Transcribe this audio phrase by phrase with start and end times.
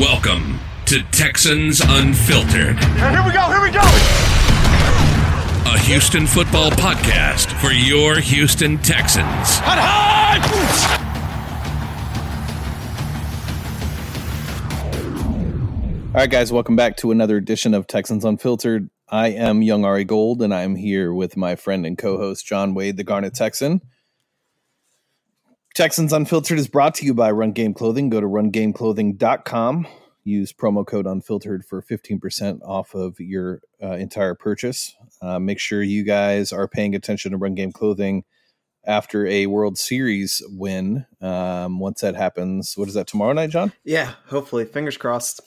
[0.00, 3.80] Welcome to Texans Unfiltered, And here we go, here we go!
[5.70, 9.58] a Houston football podcast for your Houston Texans.
[9.58, 10.98] Hot, hot!
[16.06, 18.88] All right, guys, welcome back to another edition of Texans Unfiltered.
[19.10, 22.72] I am Young Ari Gold, and I'm here with my friend and co host, John
[22.74, 23.82] Wade, the Garnet Texan.
[25.74, 28.10] Texans Unfiltered is brought to you by Run Game Clothing.
[28.10, 29.86] Go to rungameclothing.com.
[30.24, 34.94] Use promo code Unfiltered for 15% off of your uh, entire purchase.
[35.22, 38.24] Uh, make sure you guys are paying attention to Run Game Clothing
[38.84, 41.06] after a World Series win.
[41.22, 43.72] Um, once that happens, what is that, tomorrow night, John?
[43.82, 44.66] Yeah, hopefully.
[44.66, 45.40] Fingers crossed.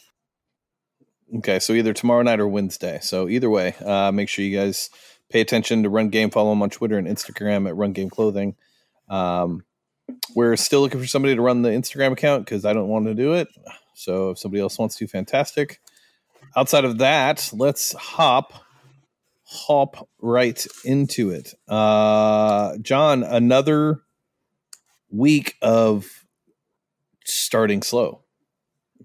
[1.37, 2.97] Okay, so either tomorrow night or Wednesday.
[3.01, 4.89] So either way, uh, make sure you guys
[5.29, 6.31] pay attention to Run Game.
[6.31, 8.55] Follow them on Twitter and Instagram at Run Game Clothing.
[9.07, 9.63] Um,
[10.35, 13.13] we're still looking for somebody to run the Instagram account because I don't want to
[13.13, 13.47] do it.
[13.93, 15.79] So if somebody else wants to, fantastic.
[16.55, 18.53] Outside of that, let's hop
[19.47, 21.53] hop right into it.
[21.67, 24.01] Uh, John, another
[25.09, 26.25] week of
[27.23, 28.23] starting slow.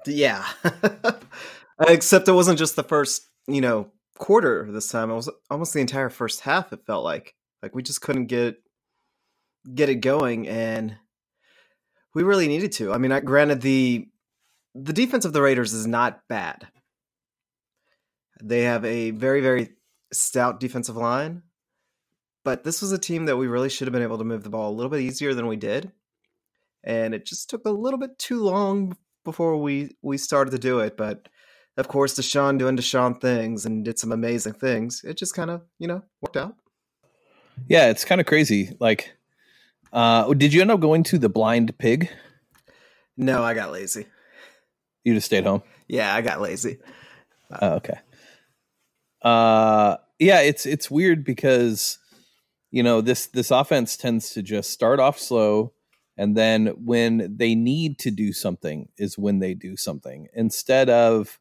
[0.07, 0.47] Yeah.
[1.89, 5.11] Except it wasn't just the first, you know, quarter this time.
[5.11, 7.35] It was almost the entire first half, it felt like.
[7.63, 8.63] Like we just couldn't get
[9.75, 10.97] get it going and
[12.15, 12.93] we really needed to.
[12.93, 14.09] I mean, I, granted the
[14.75, 16.69] the defense of the Raiders is not bad.
[18.43, 19.71] They have a very very
[20.13, 21.43] stout defensive line,
[22.45, 24.51] but this was a team that we really should have been able to move the
[24.51, 25.93] ball a little bit easier than we did.
[26.83, 30.81] And it just took a little bit too long before we we started to do
[30.81, 31.29] it, but
[31.77, 35.03] of course, Deshaun doing Deshaun things and did some amazing things.
[35.05, 36.57] It just kind of, you know, worked out.
[37.69, 38.77] Yeah, it's kind of crazy.
[38.81, 39.15] Like,
[39.93, 42.11] uh, did you end up going to the blind pig?
[43.17, 44.07] No, I got lazy.
[45.05, 45.63] You just stayed home.
[45.89, 46.79] Yeah, I got lazy.
[47.61, 47.99] Oh, okay.
[49.23, 51.99] Uh, yeah, it's it's weird because
[52.71, 55.73] you know this this offense tends to just start off slow,
[56.17, 61.39] and then when they need to do something is when they do something instead of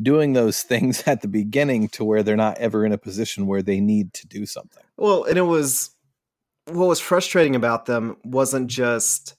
[0.00, 3.62] doing those things at the beginning to where they're not ever in a position where
[3.62, 4.84] they need to do something.
[4.96, 5.90] Well, and it was
[6.70, 9.34] what was frustrating about them wasn't just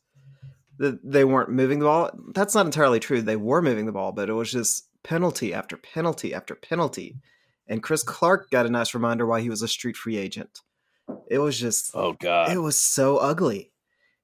[0.78, 2.12] that they weren't moving the ball.
[2.34, 3.22] That's not entirely true.
[3.22, 7.18] They were moving the ball, but it was just penalty after penalty after penalty.
[7.68, 10.62] And Chris Clark got a nice reminder why he was a street free agent.
[11.30, 12.52] It was just Oh God!
[12.52, 13.72] it was so ugly.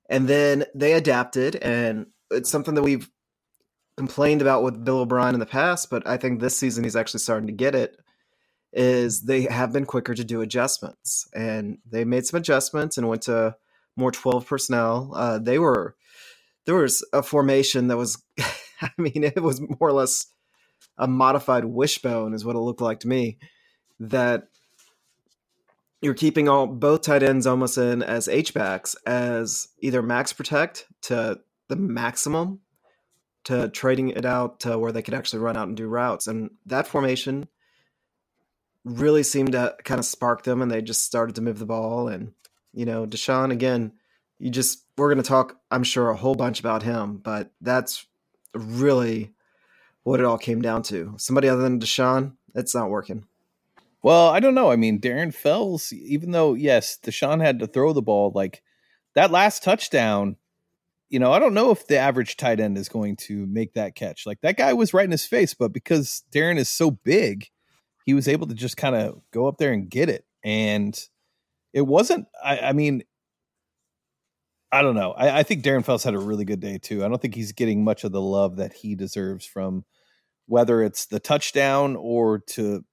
[0.09, 3.09] And then they adapted, and it's something that we've
[3.97, 7.21] complained about with Bill O'Brien in the past, but I think this season he's actually
[7.21, 7.97] starting to get it.
[8.77, 13.21] Is they have been quicker to do adjustments, and they made some adjustments and went
[13.23, 13.55] to
[13.95, 15.11] more twelve personnel.
[15.15, 15.95] Uh, they were
[16.65, 18.21] there was a formation that was,
[18.81, 20.27] I mean, it was more or less
[20.97, 23.37] a modified wishbone, is what it looked like to me.
[23.99, 24.47] That
[26.01, 30.85] you're keeping all both tight ends almost in as H backs as either max protect
[31.03, 32.59] to the maximum
[33.45, 36.27] to trading it out to where they could actually run out and do routes.
[36.27, 37.47] And that formation
[38.85, 42.07] really seemed to kind of spark them and they just started to move the ball.
[42.07, 42.31] And,
[42.71, 43.91] you know, Deshaun, again,
[44.37, 48.05] you just, we're going to talk, I'm sure, a whole bunch about him, but that's
[48.53, 49.33] really
[50.03, 51.15] what it all came down to.
[51.17, 53.25] Somebody other than Deshaun, it's not working.
[54.03, 54.71] Well, I don't know.
[54.71, 58.61] I mean, Darren Fells, even though yes, Deshaun had to throw the ball, like
[59.15, 60.35] that last touchdown,
[61.09, 63.95] you know, I don't know if the average tight end is going to make that
[63.95, 64.27] catch.
[64.27, 67.49] Like that guy was right in his face, but because Darren is so big,
[68.05, 70.25] he was able to just kind of go up there and get it.
[70.43, 70.97] And
[71.73, 73.03] it wasn't, I, I mean,
[74.71, 75.11] I don't know.
[75.11, 77.03] I, I think Darren Fells had a really good day too.
[77.03, 79.85] I don't think he's getting much of the love that he deserves from
[80.47, 82.85] whether it's the touchdown or to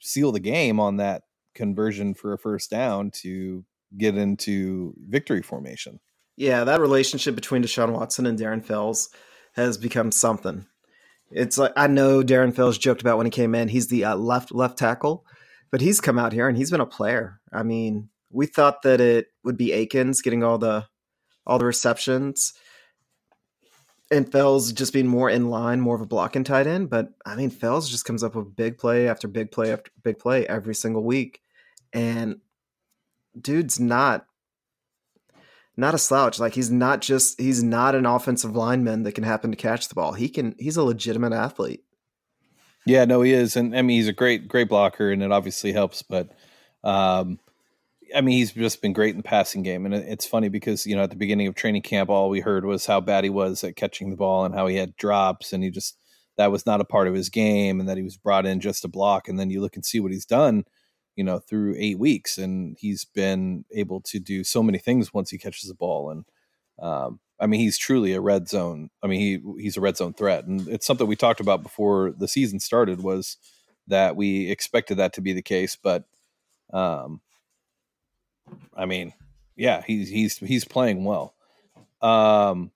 [0.00, 1.22] seal the game on that
[1.54, 3.64] conversion for a first down to
[3.96, 6.00] get into victory formation.
[6.36, 9.10] Yeah, that relationship between Deshaun Watson and Darren Fells
[9.54, 10.66] has become something.
[11.30, 14.16] It's like I know Darren Fells joked about when he came in, he's the uh,
[14.16, 15.24] left left tackle,
[15.70, 17.40] but he's come out here and he's been a player.
[17.52, 20.86] I mean, we thought that it would be Akins getting all the
[21.46, 22.54] all the receptions
[24.10, 26.90] and Fells just being more in line, more of a blocking tight end.
[26.90, 30.18] But I mean, Fells just comes up with big play after big play after big
[30.18, 31.40] play every single week.
[31.92, 32.40] And
[33.40, 34.26] dude's not
[35.76, 36.38] not a slouch.
[36.38, 39.94] Like he's not just he's not an offensive lineman that can happen to catch the
[39.94, 40.12] ball.
[40.12, 41.82] He can he's a legitimate athlete.
[42.86, 45.72] Yeah, no, he is, and I mean he's a great, great blocker, and it obviously
[45.72, 46.02] helps.
[46.02, 46.30] But
[46.84, 47.38] um,
[48.14, 50.96] I mean he's just been great in the passing game, and it's funny because you
[50.96, 53.64] know at the beginning of training camp, all we heard was how bad he was
[53.64, 55.98] at catching the ball and how he had drops, and he just
[56.36, 58.82] that was not a part of his game and that he was brought in just
[58.82, 59.28] to block.
[59.28, 60.64] And then you look and see what he's done,
[61.16, 65.30] you know, through eight weeks, and he's been able to do so many things once
[65.30, 66.10] he catches the ball.
[66.10, 66.24] And
[66.78, 68.90] um, I mean, he's truly a red zone.
[69.02, 72.12] I mean, he he's a red zone threat, and it's something we talked about before
[72.16, 73.38] the season started was
[73.88, 76.04] that we expected that to be the case, but
[76.72, 77.20] um,
[78.76, 79.14] I mean,
[79.56, 81.34] yeah, he's he's he's playing well.
[82.02, 82.72] Um,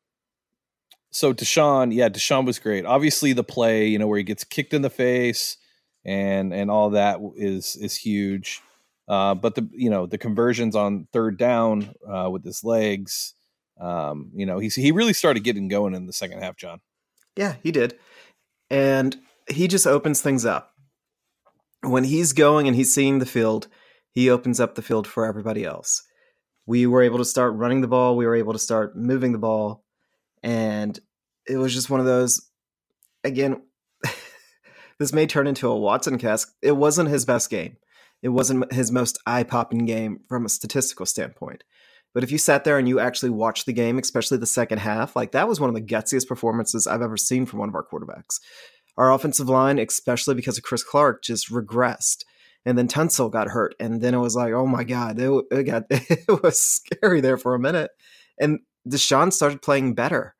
[1.10, 2.86] so Deshaun, yeah, Deshaun was great.
[2.86, 5.56] Obviously, the play, you know, where he gets kicked in the face
[6.04, 8.62] and and all that is is huge.
[9.08, 13.34] Uh, but the you know the conversions on third down uh, with his legs,
[13.80, 16.80] um, you know, he's he really started getting going in the second half, John.
[17.36, 17.98] Yeah, he did,
[18.68, 19.16] and
[19.48, 20.74] he just opens things up
[21.82, 23.68] when he's going and he's seeing the field.
[24.12, 26.02] He opens up the field for everybody else.
[26.66, 28.16] We were able to start running the ball.
[28.16, 29.84] We were able to start moving the ball
[30.42, 30.98] and
[31.46, 32.50] it was just one of those
[33.24, 33.62] again
[35.00, 36.54] this may turn into a watson cast.
[36.60, 37.78] It wasn't his best game.
[38.22, 41.64] It wasn't his most eye-popping game from a statistical standpoint.
[42.12, 45.16] But if you sat there and you actually watched the game especially the second half
[45.16, 47.84] like that was one of the gutsiest performances i've ever seen from one of our
[47.84, 48.40] quarterbacks.
[48.98, 52.24] Our offensive line especially because of chris clark just regressed.
[52.66, 55.62] And then Tunsil got hurt, and then it was like, oh my god, it, it
[55.62, 57.90] got it was scary there for a minute.
[58.38, 60.34] And Deshaun started playing better.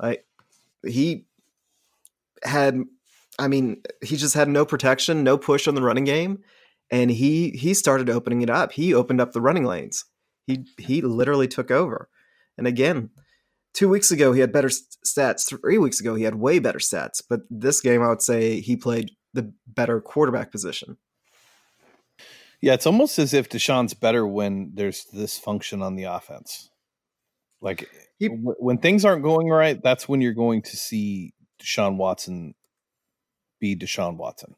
[0.00, 0.24] Like
[0.86, 1.24] he
[2.44, 2.84] had
[3.38, 6.42] I mean, he just had no protection, no push on the running game,
[6.90, 8.72] and he he started opening it up.
[8.72, 10.04] He opened up the running lanes.
[10.46, 12.08] He he literally took over.
[12.56, 13.10] And again,
[13.74, 15.48] 2 weeks ago he had better stats.
[15.48, 18.76] 3 weeks ago he had way better stats, but this game I would say he
[18.76, 20.96] played the better quarterback position.
[22.60, 26.70] Yeah, it's almost as if Deshaun's better when there's this function on the offense.
[27.60, 27.88] Like
[28.18, 32.54] he, when things aren't going right, that's when you're going to see Deshaun Watson
[33.58, 34.54] be Deshaun Watson.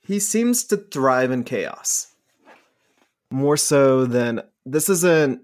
[0.00, 2.14] He seems to thrive in chaos
[3.30, 5.40] more so than this isn't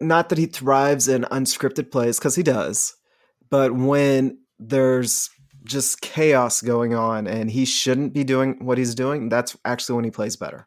[0.00, 2.94] not that he thrives in unscripted plays because he does,
[3.50, 5.30] but when there's
[5.64, 10.04] just chaos going on and he shouldn't be doing what he's doing, that's actually when
[10.04, 10.66] he plays better.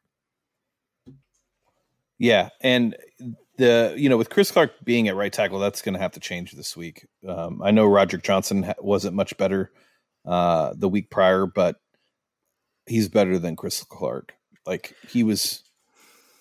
[2.19, 2.95] Yeah, and
[3.57, 6.19] the you know with Chris Clark being at right tackle, that's going to have to
[6.19, 7.05] change this week.
[7.27, 9.71] Um, I know Roderick Johnson wasn't much better
[10.27, 11.77] uh, the week prior, but
[12.85, 14.33] he's better than Chris Clark.
[14.65, 15.63] Like he was,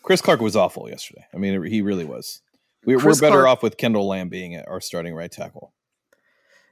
[0.02, 1.24] Chris Clark was awful yesterday.
[1.32, 2.42] I mean, he really was.
[2.84, 5.72] We, are better Clark, off with Kendall Lamm being our starting right tackle.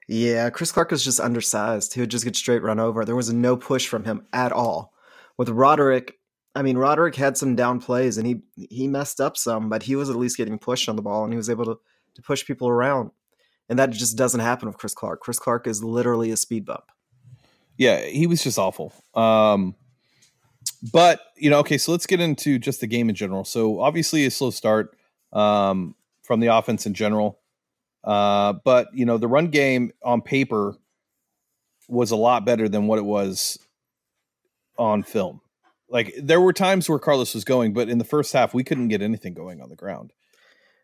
[0.06, 1.94] Yeah, Chris Clark was just undersized.
[1.94, 3.04] He would just get straight run over.
[3.04, 4.92] There was no push from him at all.
[5.38, 6.18] With Roderick,
[6.54, 9.96] I mean, Roderick had some down plays and he he messed up some, but he
[9.96, 11.78] was at least getting pushed on the ball and he was able to,
[12.14, 13.10] to push people around.
[13.68, 15.20] And that just doesn't happen with Chris Clark.
[15.20, 16.84] Chris Clark is literally a speed bump.
[17.76, 18.92] Yeah, he was just awful.
[19.14, 19.74] Um,
[20.92, 23.44] but you know, okay, so let's get into just the game in general.
[23.44, 24.96] So obviously a slow start
[25.32, 27.40] um, from the offense in general.
[28.02, 30.76] Uh, but you know, the run game on paper
[31.88, 33.58] was a lot better than what it was
[34.78, 35.40] on film.
[35.88, 38.88] Like there were times where Carlos was going, but in the first half we couldn't
[38.88, 40.12] get anything going on the ground.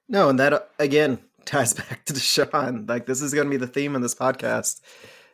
[0.08, 2.88] No, and that again ties back to Deshaun.
[2.88, 4.80] Like this is going to be the theme of this podcast.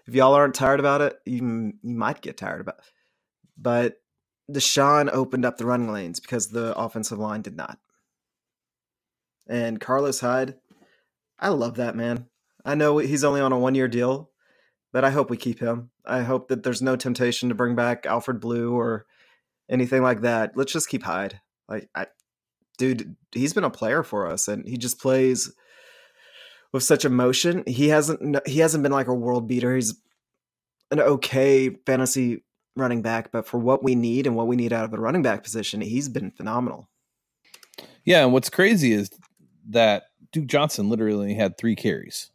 [0.06, 2.78] If y'all aren't tired about it, you you might get tired about.
[2.78, 2.84] It.
[3.58, 3.96] But
[4.50, 7.78] Deshaun opened up the running lanes because the offensive line did not.
[9.48, 10.54] And Carlos Hyde,
[11.38, 12.26] I love that man.
[12.64, 14.30] I know he's only on a one year deal,
[14.92, 15.90] but I hope we keep him.
[16.04, 19.06] I hope that there's no temptation to bring back Alfred Blue or
[19.68, 20.56] anything like that.
[20.56, 21.40] Let's just keep Hyde.
[21.68, 22.06] Like, I,
[22.78, 25.52] dude, he's been a player for us, and he just plays
[26.72, 27.64] with such emotion.
[27.66, 29.74] He hasn't he hasn't been like a world beater.
[29.74, 29.94] He's
[30.90, 32.42] an okay fantasy
[32.76, 35.22] running back, but for what we need and what we need out of the running
[35.22, 36.88] back position, he's been phenomenal.
[38.04, 39.10] Yeah, and what's crazy is
[39.70, 42.30] that Duke Johnson literally had three carries.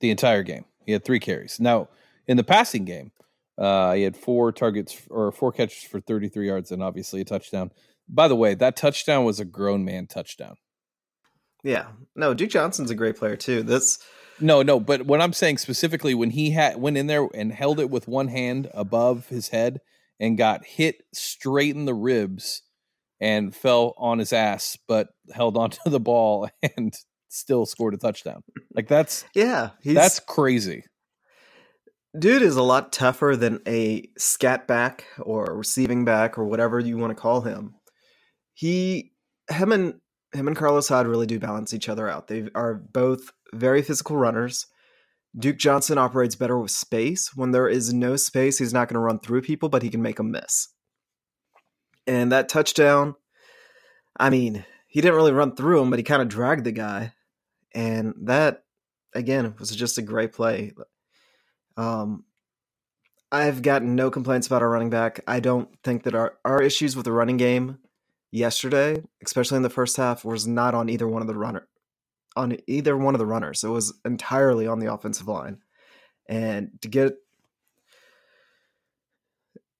[0.00, 0.64] The entire game.
[0.84, 1.60] He had three carries.
[1.60, 1.88] Now,
[2.26, 3.12] in the passing game,
[3.58, 7.70] uh, he had four targets or four catches for 33 yards and obviously a touchdown.
[8.08, 10.56] By the way, that touchdown was a grown man touchdown.
[11.62, 11.86] Yeah.
[12.16, 13.62] No, Duke Johnson's a great player too.
[13.62, 13.98] This
[14.40, 17.80] No, no, but what I'm saying specifically when he had went in there and held
[17.80, 19.80] it with one hand above his head
[20.18, 22.62] and got hit straight in the ribs
[23.20, 26.94] and fell on his ass but held onto the ball and
[27.28, 28.42] still scored a touchdown.
[28.74, 30.84] Like that's yeah, that's crazy.
[32.18, 36.98] Dude is a lot tougher than a scat back or receiving back or whatever you
[36.98, 37.74] want to call him.
[38.54, 39.12] He
[39.50, 40.00] him and
[40.32, 42.28] him and Carlos Hyde really do balance each other out.
[42.28, 44.66] They are both very physical runners.
[45.38, 47.34] Duke Johnson operates better with space.
[47.34, 50.02] When there is no space, he's not going to run through people, but he can
[50.02, 50.68] make them miss.
[52.06, 53.14] And that touchdown,
[54.18, 57.14] I mean, he didn't really run through him, but he kind of dragged the guy.
[57.74, 58.64] And that,
[59.14, 60.72] again, was just a great play.
[61.76, 62.24] Um,
[63.30, 65.20] I've gotten no complaints about our running back.
[65.26, 67.78] I don't think that our, our issues with the running game
[68.32, 71.68] yesterday, especially in the first half, was not on either one of the runner
[72.36, 73.64] on either one of the runners.
[73.64, 75.58] It was entirely on the offensive line.
[76.28, 77.14] And to get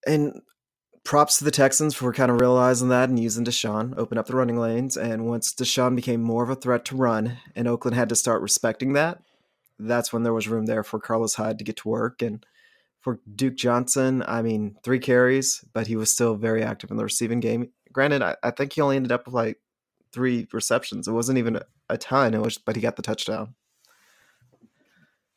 [0.05, 0.41] and
[1.03, 4.35] props to the Texans for kind of realizing that and using Deshaun, open up the
[4.35, 4.97] running lanes.
[4.97, 8.41] And once Deshaun became more of a threat to run, and Oakland had to start
[8.41, 9.19] respecting that,
[9.79, 12.21] that's when there was room there for Carlos Hyde to get to work.
[12.21, 12.45] And
[13.01, 17.03] for Duke Johnson, I mean, three carries, but he was still very active in the
[17.03, 17.71] receiving game.
[17.93, 19.59] Granted, I, I think he only ended up with like
[20.11, 21.07] three receptions.
[21.07, 21.59] It wasn't even
[21.89, 22.33] a, ton.
[22.33, 23.55] It was, but he got the touchdown.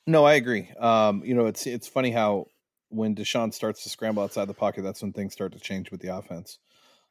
[0.06, 0.70] No, I agree.
[0.78, 2.46] Um, you know, it's it's funny how
[2.88, 6.00] when Deshaun starts to scramble outside the pocket, that's when things start to change with
[6.00, 6.58] the offense.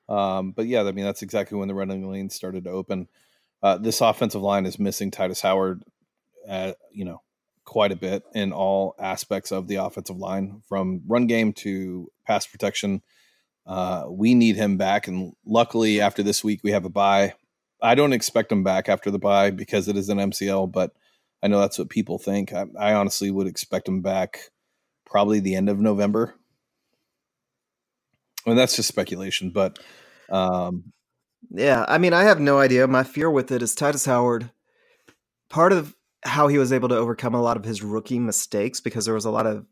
[0.07, 3.07] Um, but yeah, I mean, that's exactly when the running lanes started to open.
[3.61, 5.83] Uh, this offensive line is missing Titus Howard,
[6.47, 7.21] uh, you know,
[7.65, 12.45] quite a bit in all aspects of the offensive line, from run game to pass
[12.45, 13.01] protection.
[13.65, 17.33] Uh, we need him back, and luckily, after this week, we have a bye.
[17.81, 20.91] I don't expect him back after the bye because it is an MCL, but
[21.41, 22.53] I know that's what people think.
[22.53, 24.51] I, I honestly would expect him back
[25.05, 26.35] probably the end of November.
[28.45, 29.79] Mean, that's just speculation, but
[30.29, 30.93] um,
[31.51, 32.87] yeah, I mean, I have no idea.
[32.87, 34.51] My fear with it is Titus Howard.
[35.49, 39.05] Part of how he was able to overcome a lot of his rookie mistakes because
[39.05, 39.65] there was a lot of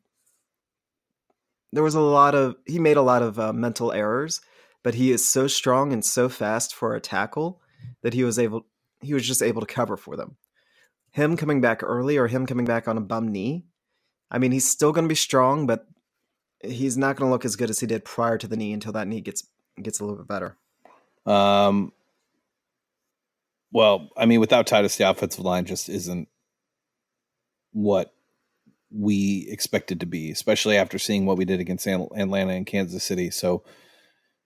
[1.74, 4.42] there was a lot of he made a lot of uh, mental errors,
[4.84, 7.62] but he is so strong and so fast for a tackle
[8.04, 8.66] that he was able
[9.02, 10.38] he was just able to cover for them.
[11.12, 13.66] Him coming back early or him coming back on a bum knee,
[14.32, 15.88] I mean, he's still going to be strong, but
[16.64, 18.94] he's not going to look as good as he did prior to the knee until
[18.94, 19.48] that knee gets
[19.82, 20.58] gets a little bit better.
[21.26, 21.92] Um,
[23.72, 26.28] well, I mean, without Titus, the offensive line just isn't
[27.72, 28.14] what
[28.96, 33.32] we expected to be, especially after seeing what we did against Atlanta and Kansas City.
[33.32, 33.64] So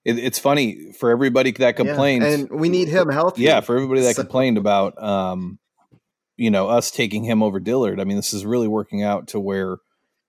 [0.06, 3.44] it, it's funny for everybody that complained, yeah, and we need him healthy.
[3.44, 4.24] Yeah, for everybody that so.
[4.24, 5.60] complained about, um,
[6.38, 8.00] you know, us taking him over Dillard.
[8.00, 9.77] I mean, this is really working out to where,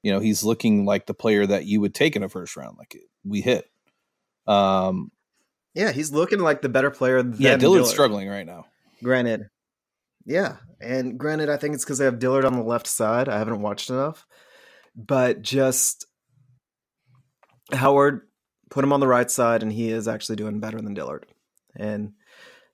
[0.02, 2.76] you know, he's looking like the player that you would take in a first round.
[2.78, 3.70] Like we hit.
[4.46, 5.12] Um,
[5.74, 7.18] yeah, he's looking like the better player.
[7.18, 7.86] yeah, Dillard's Dillard.
[7.86, 8.64] struggling right now.
[9.02, 9.48] Granted,
[10.28, 13.30] yeah, and granted, I think it's because they have Dillard on the left side.
[13.30, 14.26] I haven't watched enough,
[14.94, 16.06] but just
[17.72, 18.28] Howard
[18.70, 21.24] put him on the right side, and he is actually doing better than Dillard.
[21.74, 22.12] And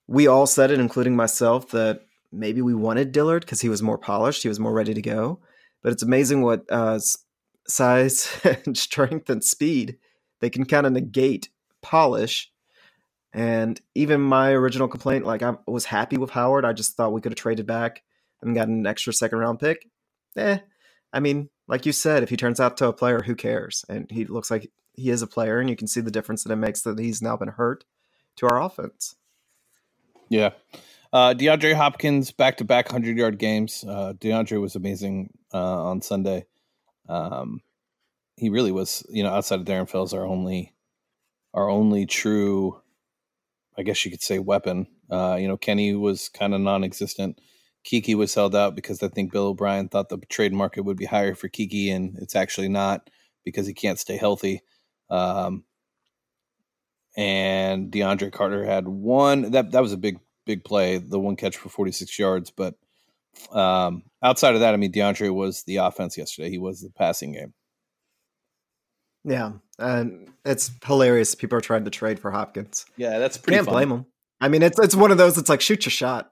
[0.05, 3.97] we all said it, including myself, that maybe we wanted Dillard because he was more
[3.97, 5.39] polished, he was more ready to go.
[5.81, 6.99] But it's amazing what uh,
[7.67, 9.97] size and strength and speed
[10.41, 11.49] they can kind of negate
[11.81, 12.51] polish
[13.35, 16.63] and even my original complaint, like I was happy with Howard.
[16.63, 18.01] I just thought we could have traded back
[18.41, 19.89] and gotten an extra second round pick.
[20.37, 20.59] Eh,
[21.11, 23.83] I mean, like you said, if he turns out to a player, who cares?
[23.89, 26.53] And he looks like he is a player, and you can see the difference that
[26.53, 27.83] it makes that he's now been hurt
[28.37, 29.15] to our offense.
[30.29, 30.51] Yeah.
[31.11, 33.83] Uh, DeAndre Hopkins back to back 100 yard games.
[33.85, 36.45] Uh, DeAndre was amazing uh, on Sunday.
[37.09, 37.61] Um,
[38.37, 40.73] he really was, you know, outside of Darren Fells, our only,
[41.53, 42.81] our only true
[43.77, 44.87] I guess you could say weapon.
[45.09, 47.39] Uh, you know, Kenny was kind of non-existent.
[47.83, 51.05] Kiki was held out because I think Bill O'Brien thought the trade market would be
[51.05, 53.09] higher for Kiki, and it's actually not
[53.43, 54.61] because he can't stay healthy.
[55.09, 55.63] Um,
[57.15, 61.57] and DeAndre Carter had one that that was a big big play, the one catch
[61.57, 62.51] for 46 yards.
[62.51, 62.75] But
[63.51, 66.49] um, outside of that, I mean, DeAndre was the offense yesterday.
[66.49, 67.53] He was the passing game.
[69.23, 71.35] Yeah, and it's hilarious.
[71.35, 72.85] People are trying to trade for Hopkins.
[72.97, 73.57] Yeah, that's pretty.
[73.57, 73.73] Can't fun.
[73.73, 74.05] blame them.
[74.41, 75.37] I mean, it's it's one of those.
[75.37, 76.31] It's like shoot your shot.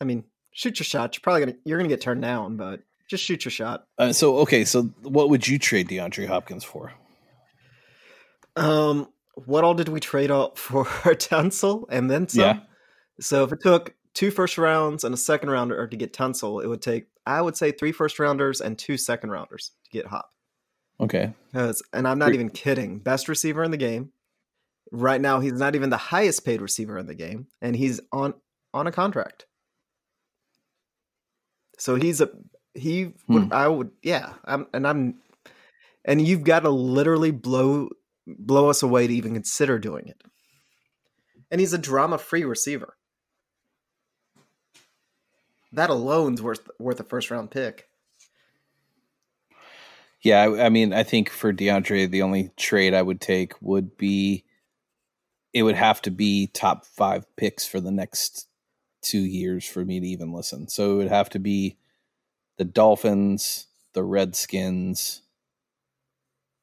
[0.00, 1.16] I mean, shoot your shot.
[1.16, 3.86] You're probably gonna you're gonna get turned down, but just shoot your shot.
[3.98, 6.92] Uh, so okay, so what would you trade DeAndre Hopkins for?
[8.56, 9.08] Um,
[9.44, 12.42] what all did we trade up for Tunsil and then some?
[12.42, 12.60] Yeah.
[13.20, 16.68] So if it took two first rounds and a second rounder to get Tunsil, it
[16.68, 20.30] would take I would say three first rounders and two second rounders to get Hop.
[21.00, 21.34] Okay.
[21.92, 22.98] And I'm not even kidding.
[22.98, 24.12] Best receiver in the game.
[24.92, 28.34] Right now, he's not even the highest paid receiver in the game, and he's on
[28.72, 29.46] on a contract.
[31.78, 32.30] So he's a
[32.74, 33.12] he.
[33.28, 33.52] Would, hmm.
[33.52, 34.34] I would yeah.
[34.44, 35.20] I'm and I'm
[36.04, 37.88] and you've got to literally blow
[38.26, 40.22] blow us away to even consider doing it.
[41.50, 42.96] And he's a drama free receiver.
[45.72, 47.88] that alone's worth worth a first round pick.
[50.26, 53.96] Yeah, I, I mean, I think for DeAndre, the only trade I would take would
[53.96, 54.44] be
[55.52, 58.48] it would have to be top five picks for the next
[59.02, 60.66] two years for me to even listen.
[60.66, 61.78] So it would have to be
[62.58, 65.22] the Dolphins, the Redskins,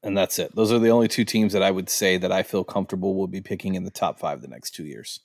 [0.03, 0.53] and that's it.
[0.53, 3.27] Those are the only two teams that I would say that I feel comfortable will
[3.27, 5.21] be picking in the top five the next two years.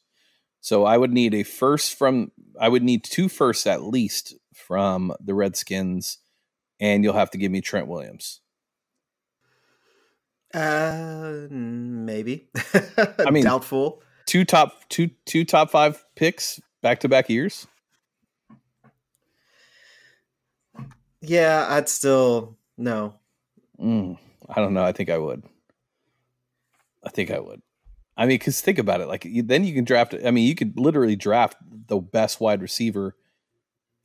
[0.61, 2.30] So I would need a first from
[2.61, 6.18] I would need two firsts at least from the Redskins,
[6.80, 8.40] and you'll have to give me Trent Williams.
[10.54, 12.49] Uh, maybe.
[13.18, 14.02] I mean, doubtful.
[14.26, 17.66] Two top two two top five picks back to back years.
[21.20, 23.14] Yeah, I'd still no.
[23.80, 24.18] Mm,
[24.49, 24.85] I don't know.
[24.85, 25.44] I think I would.
[27.04, 27.62] I think I would.
[28.16, 29.08] I mean, because think about it.
[29.08, 30.14] Like you, then you can draft.
[30.25, 31.56] I mean, you could literally draft
[31.87, 33.14] the best wide receiver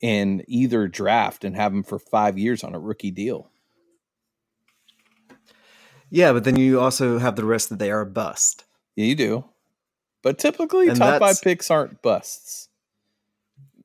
[0.04, 3.50] in either draft and have him for five years on a rookie deal.
[6.10, 8.64] Yeah, but then you also have the risk that they are a bust.
[8.96, 9.44] Yeah, you do.
[10.22, 12.68] But typically, and top five picks aren't busts.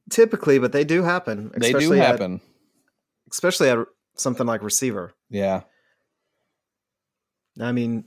[0.10, 1.52] Typically, but they do happen.
[1.56, 3.78] They do happen, at, especially at
[4.18, 5.14] something like receiver.
[5.30, 5.62] Yeah.
[7.62, 8.04] I mean,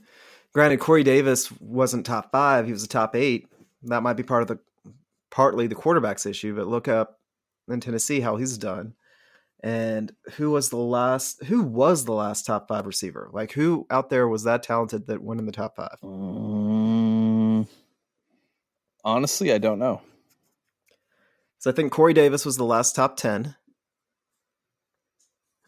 [0.53, 3.47] granted, Corey Davis wasn't top five; he was a top eight.
[3.81, 4.59] That might be part of the
[5.31, 6.55] partly the quarterback's issue.
[6.55, 7.17] But look up
[7.69, 8.93] in Tennessee how he's done.
[9.63, 11.43] And who was the last?
[11.45, 13.29] Who was the last top five receiver?
[13.31, 15.97] Like who out there was that talented that went in the top five?
[16.03, 17.67] Um,
[19.05, 20.01] honestly, I don't know.
[21.59, 23.55] So I think Corey Davis was the last top ten,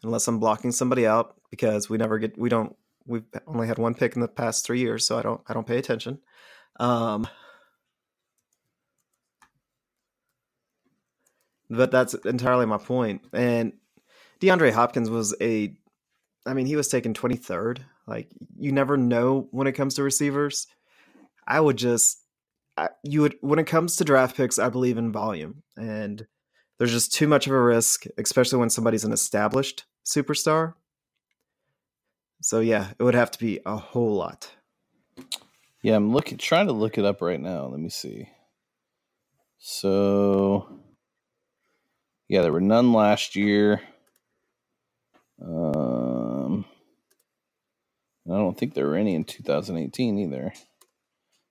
[0.02, 2.76] unless I'm blocking somebody out because we never get we don't
[3.06, 5.66] we've only had one pick in the past three years, so I don't I don't
[5.66, 6.18] pay attention.
[6.78, 7.26] Um,
[11.68, 13.22] but that's entirely my point.
[13.32, 13.72] And
[14.40, 15.74] DeAndre Hopkins was a,
[16.44, 17.80] I mean, he was taken 23rd.
[18.06, 20.66] Like, you never know when it comes to receivers.
[21.46, 22.18] I would just,
[22.76, 25.62] I, you would, when it comes to draft picks, I believe in volume.
[25.76, 26.26] And
[26.78, 30.74] there's just too much of a risk, especially when somebody's an established superstar.
[32.42, 34.50] So, yeah, it would have to be a whole lot.
[35.82, 37.66] Yeah, I'm looking, trying to look it up right now.
[37.66, 38.28] Let me see.
[39.58, 40.80] So,
[42.28, 43.80] yeah, there were none last year.
[45.40, 46.64] Um,
[48.26, 50.52] I don't think there were any in 2018 either.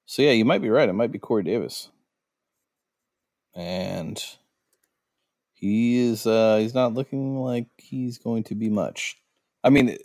[0.05, 0.89] So yeah, you might be right.
[0.89, 1.89] It might be Corey Davis,
[3.55, 4.23] and
[5.53, 9.17] he is uh, he's not looking like he's going to be much.
[9.63, 9.97] I mean,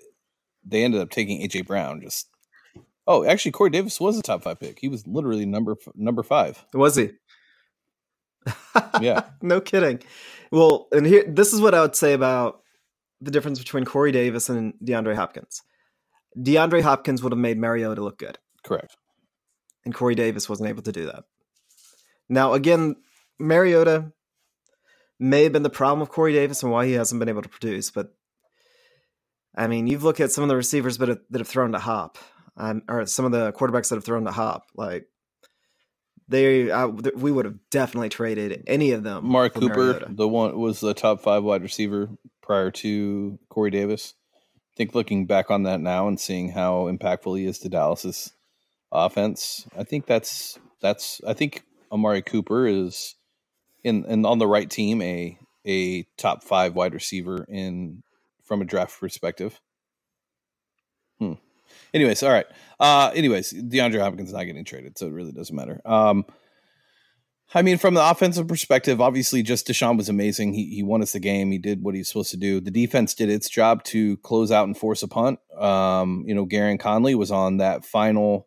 [0.64, 2.00] they ended up taking AJ Brown.
[2.00, 2.28] Just
[3.06, 4.78] oh, actually, Corey Davis was a top five pick.
[4.78, 6.64] He was literally number number five.
[6.72, 7.10] Was he?
[9.00, 10.00] Yeah, no kidding.
[10.50, 12.62] Well, and here this is what I would say about
[13.20, 15.62] the difference between Corey Davis and DeAndre Hopkins.
[16.38, 18.38] DeAndre Hopkins would have made Mariota look good.
[18.64, 18.96] Correct.
[19.84, 21.24] And Corey Davis wasn't able to do that.
[22.28, 22.96] Now, again,
[23.38, 24.12] Mariota
[25.18, 27.48] may have been the problem with Corey Davis and why he hasn't been able to
[27.48, 28.14] produce, but
[29.54, 31.78] I mean, you've looked at some of the receivers that have, that have thrown to
[31.78, 32.18] Hop,
[32.56, 34.66] um, or some of the quarterbacks that have thrown to Hop.
[34.74, 35.06] Like
[36.30, 39.26] they, I, we would have definitely traded any of them.
[39.26, 40.06] Mark Cooper, Mariota.
[40.10, 42.08] the one was the top five wide receiver
[42.40, 44.14] prior to Corey Davis.
[44.72, 48.32] I think looking back on that now and seeing how impactful he is to Dallas's
[48.92, 53.16] offense, I think that's that's I think Amari Cooper is
[53.82, 58.02] in and on the right team a a top five wide receiver in
[58.44, 59.60] from a draft perspective.
[61.18, 61.34] Hmm.
[61.92, 62.46] Anyways, all right.
[62.78, 65.80] Uh anyways, DeAndre Hopkins not getting traded, so it really doesn't matter.
[65.84, 66.24] Um
[67.52, 70.54] I mean, from the offensive perspective, obviously, just Deshaun was amazing.
[70.54, 71.50] He he won us the game.
[71.50, 72.60] He did what he was supposed to do.
[72.60, 75.40] The defense did its job to close out and force a punt.
[75.58, 78.46] Um, you know, Gareon Conley was on that final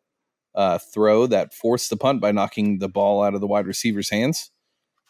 [0.55, 4.09] uh, throw that forced the punt by knocking the ball out of the wide receiver's
[4.09, 4.51] hands.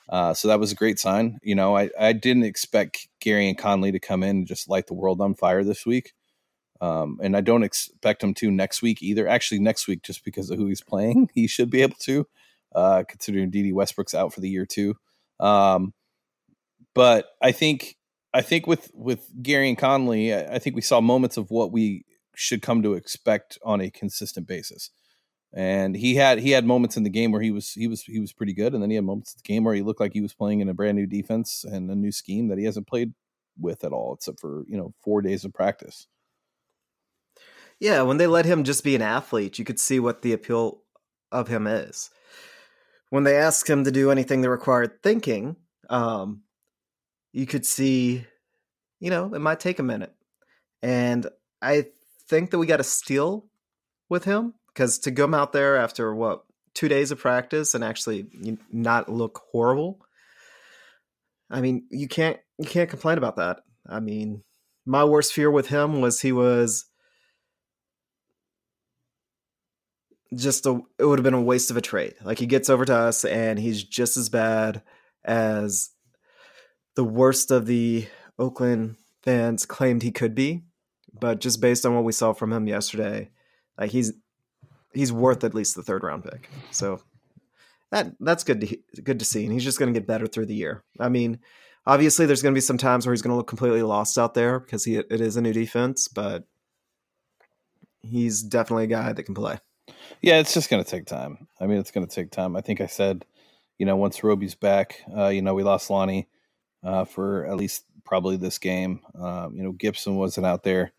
[0.09, 1.39] Uh, so that was a great sign.
[1.43, 4.93] You know, I, I didn't expect Gareon Conley to come in and just light the
[4.93, 6.13] world on fire this week.
[6.83, 9.25] Um, and I don't expect him to next week either.
[9.25, 12.27] Actually, next week, just because of who he's playing, he should be able to
[12.75, 14.95] uh, considering Dede Westbrook's out for the year too.
[15.39, 15.93] Um,
[16.93, 17.95] but I think
[18.33, 22.05] I think with with Gareon Conley, I, I, think we saw moments of what we
[22.35, 24.89] should come to expect on a consistent basis.
[25.55, 28.19] And he had he had moments in the game where he was he was he
[28.19, 30.13] was pretty good, and then he had moments in the game where he looked like
[30.13, 32.87] he was playing in a brand new defense and a new scheme that he hasn't
[32.87, 33.13] played
[33.57, 36.07] with at all, except for you know four days of practice.
[37.83, 40.81] Yeah, when they let him just be an athlete, you could see what the appeal
[41.31, 42.09] of him is
[43.13, 45.55] when they asked him to do anything that required thinking,
[45.87, 46.41] um,
[47.31, 48.25] you could see,
[48.99, 50.15] you know, it might take a minute.
[50.81, 51.27] And
[51.61, 51.85] I
[52.27, 53.45] think that we got a steal
[54.09, 56.43] with him because to come out there after what
[56.73, 58.25] two days of practice and actually
[58.71, 59.99] not look horrible.
[61.51, 63.59] I mean, you can't you can't complain about that.
[63.87, 64.41] I mean,
[64.87, 66.85] my worst fear with him was he was
[70.35, 72.15] just a it would have been a waste of a trade.
[72.23, 74.83] Like he gets over to us and he's just as bad
[75.23, 75.91] as
[76.95, 80.63] the worst of the Oakland fans claimed he could be.
[81.19, 83.29] But just based on what we saw from him yesterday,
[83.77, 84.13] like he's
[84.93, 86.49] he's worth at least the third round pick.
[86.71, 87.01] So
[87.91, 90.47] that that's good to good to see, and he's just going to get better through
[90.47, 90.83] the year.
[90.99, 91.39] I mean,
[91.85, 94.33] obviously, there's going to be some times where he's going to look completely lost out
[94.33, 96.45] there because he it is a new defense, but
[98.01, 99.59] he's definitely a guy that can play.
[100.21, 101.47] Yeah, it's just going to take time.
[101.59, 102.55] I mean, it's going to take time.
[102.55, 103.25] I think I said,
[103.77, 106.29] you know, once Roby's back, uh, you know, we lost Lonnie
[106.83, 109.01] uh, for at least probably this game.
[109.19, 110.93] Uh, you know, Gibson wasn't out there.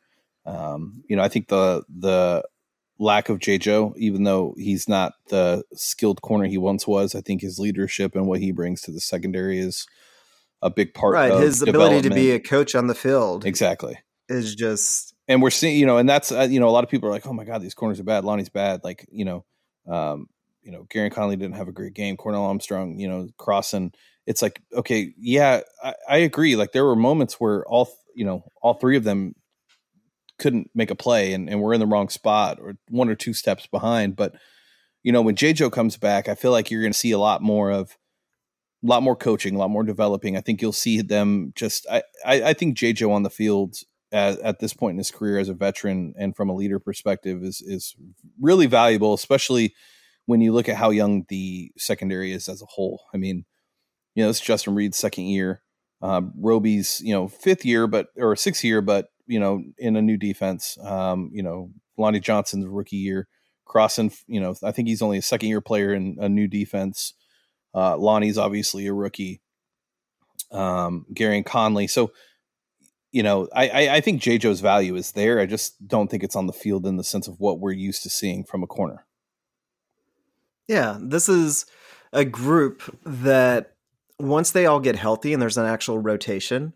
[0.47, 2.44] Um, you know, I think the the
[2.99, 7.40] lack of JJo, even though he's not the skilled corner he once was, I think
[7.40, 9.87] his leadership and what he brings to the secondary is
[10.62, 11.14] a big part.
[11.14, 15.13] Right, his ability to be a coach on the field, exactly, is just.
[15.27, 17.13] And we're seeing, you know, and that's uh, you know, a lot of people are
[17.13, 18.25] like, "Oh my god, these corners are bad.
[18.25, 19.45] Lonnie's bad." Like, you know,
[19.89, 20.29] um,
[20.65, 22.17] you know, Gareon Conley didn't have a great game.
[22.17, 23.95] Cornell Armstrong, you know, Crossen.
[24.27, 26.57] It's like, okay, yeah, I, I agree.
[26.57, 29.35] Like there were moments where all, you know, all three of them
[30.39, 33.35] couldn't make a play and, and we're in the wrong spot or one or two
[33.35, 34.17] steps behind.
[34.17, 34.35] But,
[35.03, 37.43] you know, when JJo comes back, I feel like you're going to see a lot
[37.43, 37.97] more of
[38.83, 40.37] a lot more coaching, a lot more developing.
[40.37, 43.77] I think you'll see them just, I, I, I think JJo on the field
[44.14, 47.42] at, at, this point in his career as a veteran and from a leader perspective
[47.42, 47.96] is, is
[48.40, 49.74] really valuable, especially
[50.27, 53.03] when you look at how young the secondary is as a whole.
[53.12, 53.44] I mean,
[54.14, 55.62] you know, it's Justin Reid's second year.
[56.00, 60.03] Um, Roby's, you know, fifth year, but or sixth year, but you know, in a
[60.03, 60.79] new defense.
[60.83, 63.27] Um, you know, Lonnie Johnson's rookie year.
[63.66, 67.14] Crossen, you know, I think he's only a second year player in a new defense.
[67.74, 69.40] Uh, Lonnie's obviously a rookie.
[70.53, 71.87] Um, Gareon Conley.
[71.87, 72.12] So,
[73.14, 75.38] you know, I, I, I think JJo's value is there.
[75.38, 78.03] I just don't think it's on the field in the sense of what we're used
[78.03, 79.07] to seeing from a corner.
[80.66, 81.64] Yeah, this is
[82.12, 83.74] a group that
[84.18, 86.72] once they all get healthy and there's an actual rotation,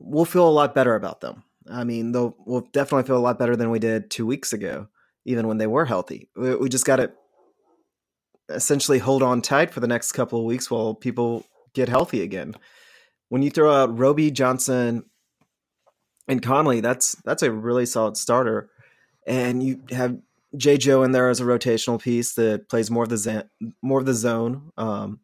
[0.00, 1.44] we'll feel a lot better about them.
[1.70, 4.88] I mean, they'll we'll definitely feel a lot better than we did two weeks ago,
[5.24, 6.28] even when they were healthy.
[6.34, 7.12] We, we just got to
[8.48, 12.56] essentially hold on tight for the next couple of weeks while people get healthy again.
[13.28, 15.04] When you throw out Roby Johnson
[16.26, 18.70] and Conley, that's that's a really solid starter,
[19.26, 20.18] and you have
[20.56, 23.48] JJo in there as a rotational piece that plays more of the
[23.82, 24.70] more of the zone.
[24.76, 25.20] Um,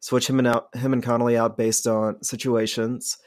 [0.00, 3.18] switch him and out him and Conley out based on situations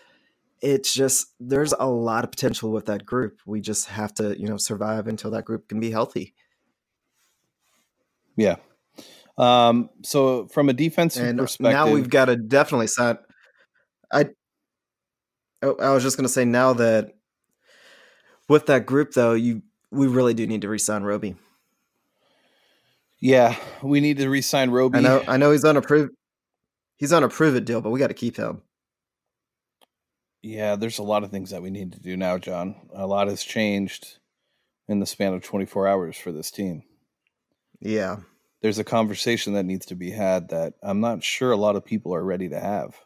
[0.62, 3.40] it's just there's a lot of potential with that group.
[3.46, 6.34] We just have to, you know, survive until that group can be healthy.
[8.36, 8.58] Yeah.
[9.38, 13.20] Um, so from a defensive and perspective, now we've got to definitely set.
[14.12, 14.30] I,
[15.62, 17.14] oh, I was just going to say now that
[18.48, 21.36] with that group though, you we really do need to resign Roby.
[23.20, 25.00] Yeah, we need to resign Roby.
[25.00, 25.24] I know.
[25.28, 26.10] I know he's on a prove.
[26.98, 28.62] He's on a prove it deal, but we got to keep him.
[30.42, 32.76] Yeah, there's a lot of things that we need to do now, John.
[32.94, 34.20] A lot has changed
[34.88, 36.84] in the span of 24 hours for this team.
[37.80, 38.18] Yeah.
[38.62, 41.86] There's a conversation that needs to be had that I'm not sure a lot of
[41.86, 42.98] people are ready to have.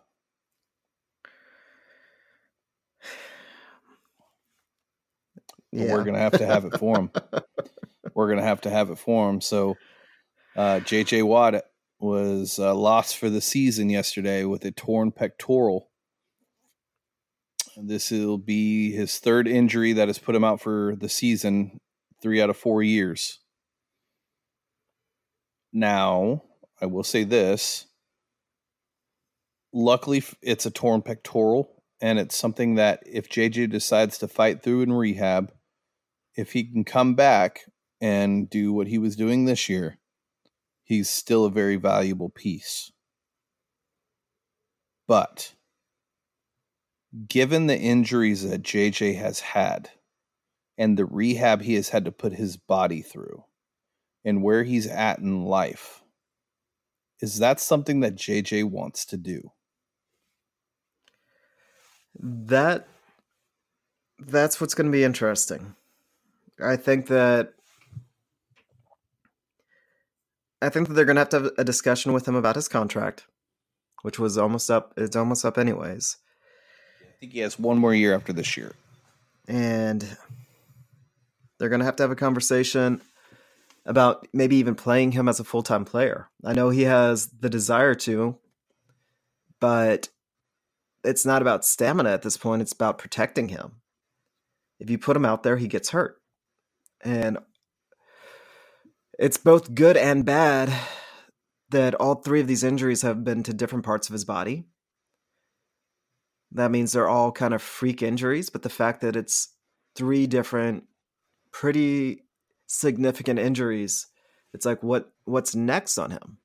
[5.74, 5.94] Yeah.
[5.94, 7.12] We're going to have to have it for him.
[8.14, 9.42] We're going to have to have it for him.
[9.42, 9.76] So,
[10.56, 11.64] uh, JJ Watt
[12.00, 15.90] was uh, lost for the season yesterday with a torn pectoral
[17.78, 21.80] this will be his third injury that has put him out for the season,
[22.22, 23.40] three out of four years.
[25.72, 26.44] Now,
[26.82, 27.88] I will say this.
[29.74, 34.84] Luckily, it's a torn pectoral, and it's something that if JJ decides to fight through
[34.84, 35.52] in rehab,
[36.36, 37.62] if he can come back
[38.02, 40.00] and do what he was doing this year,
[40.84, 42.92] he's still a very valuable piece.
[45.08, 45.54] But
[47.28, 49.90] given the injuries that JJ has had
[50.78, 53.44] and the rehab he has had to put his body through
[54.26, 56.02] and where he's at in life,
[57.22, 59.52] is that something that JJ wants to do?
[62.20, 62.88] That
[64.20, 65.76] that's what's going to be interesting.
[66.64, 67.54] I think that
[70.62, 72.68] I think that they're going to have to have a discussion with him about his
[72.70, 73.26] contract.
[74.04, 74.94] which was almost up.
[74.98, 76.18] It's almost up anyways.
[77.02, 78.74] I think he has one more year after this year.
[79.48, 80.18] And
[81.58, 83.02] they're going to have to have a conversation
[83.86, 86.30] about maybe even playing him as a full time player.
[86.44, 88.38] I know he has the desire to,
[89.60, 90.10] but
[91.04, 92.62] it's not about stamina at this point.
[92.62, 93.74] It's about protecting him.
[94.80, 96.18] If you put him out there, he gets hurt.
[97.04, 97.38] And
[99.20, 100.74] it's both good and bad
[101.70, 104.66] that all three of these injuries have been to different parts of his body.
[106.52, 109.50] That means they're all kind of freak injuries, but the fact that it's
[109.96, 110.86] three different
[111.52, 112.24] pretty
[112.68, 114.08] significant injuries,
[114.54, 116.38] it's like what what's next on him?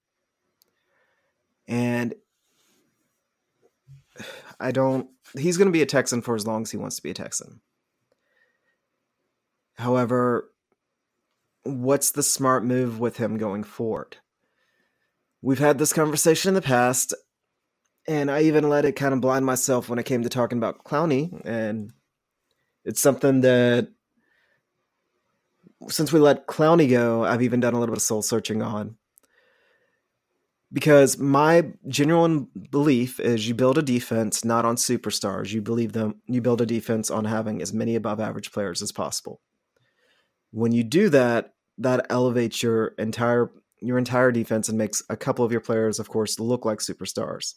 [1.67, 2.15] And
[4.61, 7.03] I don't he's going to be a Texan for as long as he wants to
[7.03, 7.61] be a Texan.
[9.79, 10.51] However,
[11.63, 14.17] what's the smart move with him going forward?
[15.41, 17.15] We've had this conversation in the past,
[18.09, 20.83] and I even let it kind of blind myself when it came to talking about
[20.83, 21.93] Clowney, and
[22.85, 23.89] it's something that
[25.89, 28.97] since we let Clowney go, I've even done a little bit of soul searching on.
[30.73, 35.53] Because my genuine belief is you build a defense not on superstars.
[35.53, 38.93] You believe them you build a defense on having as many above average players as
[38.93, 39.41] possible.
[40.51, 45.45] When you do that, that elevates your entire your entire defense and makes a couple
[45.45, 47.55] of your players, of course, look like superstars.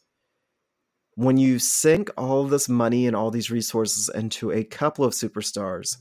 [1.15, 5.97] When you sink all this money and all these resources into a couple of superstars,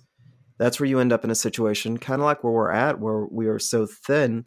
[0.58, 3.24] that's where you end up in a situation kind of like where we're at, where
[3.24, 4.44] we are so thin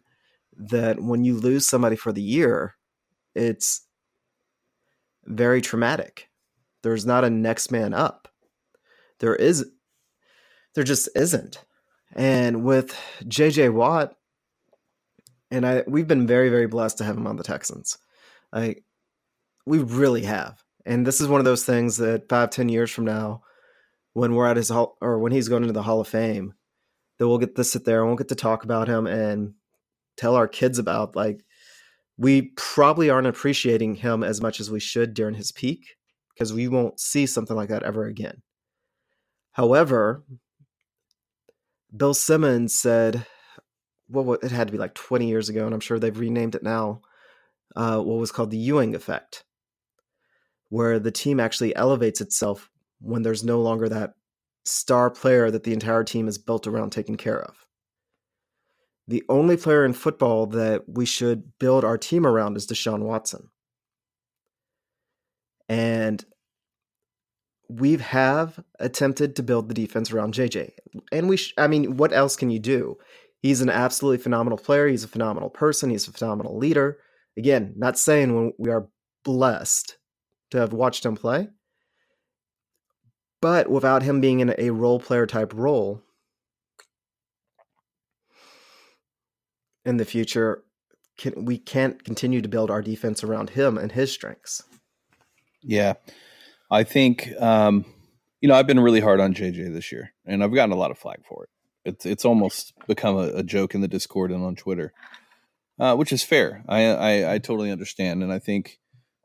[0.56, 2.76] that when you lose somebody for the year,
[3.34, 3.84] it's
[5.24, 6.28] very traumatic.
[6.82, 8.28] There's not a next man up.
[9.18, 9.66] There is,
[10.74, 11.64] there just isn't.
[12.14, 14.14] And with JJ Watt,
[15.50, 17.98] and I we've been very very blessed to have him on the Texans.
[18.52, 18.76] I
[19.66, 20.62] we really have.
[20.86, 23.42] And this is one of those things that five ten years from now,
[24.12, 26.54] when we're at his hall or when he's going into the Hall of Fame,
[27.18, 29.54] that we'll get to sit there and we'll get to talk about him and
[30.16, 31.44] tell our kids about like
[32.16, 35.96] we probably aren't appreciating him as much as we should during his peak
[36.32, 38.42] because we won't see something like that ever again.
[39.52, 40.24] However,
[41.96, 43.26] Bill Simmons said,
[44.08, 46.62] well, it had to be like 20 years ago, and I'm sure they've renamed it
[46.62, 47.00] now,
[47.76, 49.44] uh, what was called the Ewing effect,
[50.68, 54.14] where the team actually elevates itself when there's no longer that
[54.64, 57.66] star player that the entire team is built around taking care of.
[59.06, 63.50] The only player in football that we should build our team around is Deshaun Watson.
[65.68, 66.24] And
[67.68, 70.72] we have attempted to build the defense around JJ.
[71.12, 72.98] And we, sh- I mean, what else can you do?
[73.40, 74.88] He's an absolutely phenomenal player.
[74.88, 75.90] He's a phenomenal person.
[75.90, 76.98] He's a phenomenal leader.
[77.36, 78.88] Again, not saying when we are
[79.24, 79.96] blessed
[80.50, 81.48] to have watched him play,
[83.42, 86.02] but without him being in a role player type role
[89.84, 90.64] in the future,
[91.18, 94.62] can, we can't continue to build our defense around him and his strengths.
[95.62, 95.94] Yeah.
[96.70, 97.84] I think um,
[98.40, 100.90] you know I've been really hard on JJ this year, and I've gotten a lot
[100.90, 101.50] of flack for it.
[101.84, 104.92] It's it's almost become a, a joke in the Discord and on Twitter,
[105.78, 106.64] uh, which is fair.
[106.68, 108.78] I, I, I totally understand, and I think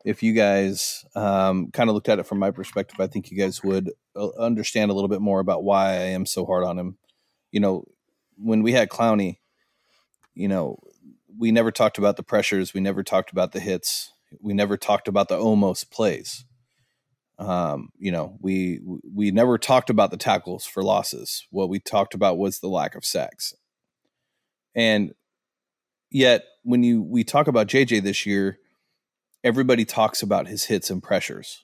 [0.06, 3.38] if you guys um, kind of looked at it from my perspective, I think you
[3.38, 6.80] guys would uh, understand a little bit more about why I am so hard on
[6.80, 6.98] him.
[7.52, 7.84] You know,
[8.38, 9.38] when we had Clowney,
[10.34, 10.80] you know,
[11.38, 15.08] we never talked about the pressures, we never talked about the hits, we never talked
[15.08, 16.46] about the almost plays
[17.40, 18.82] um, you know, we
[19.14, 21.48] we never talked about the tackles for losses.
[21.52, 23.54] What we talked about was the lack of sacks.
[24.76, 25.14] And
[26.12, 28.60] yet, when you we talk about JJ this year,
[29.42, 31.64] everybody talks about his hits and pressures,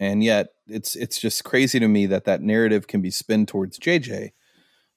[0.00, 3.78] and yet it's it's just crazy to me that that narrative can be spun towards
[3.78, 4.30] JJ.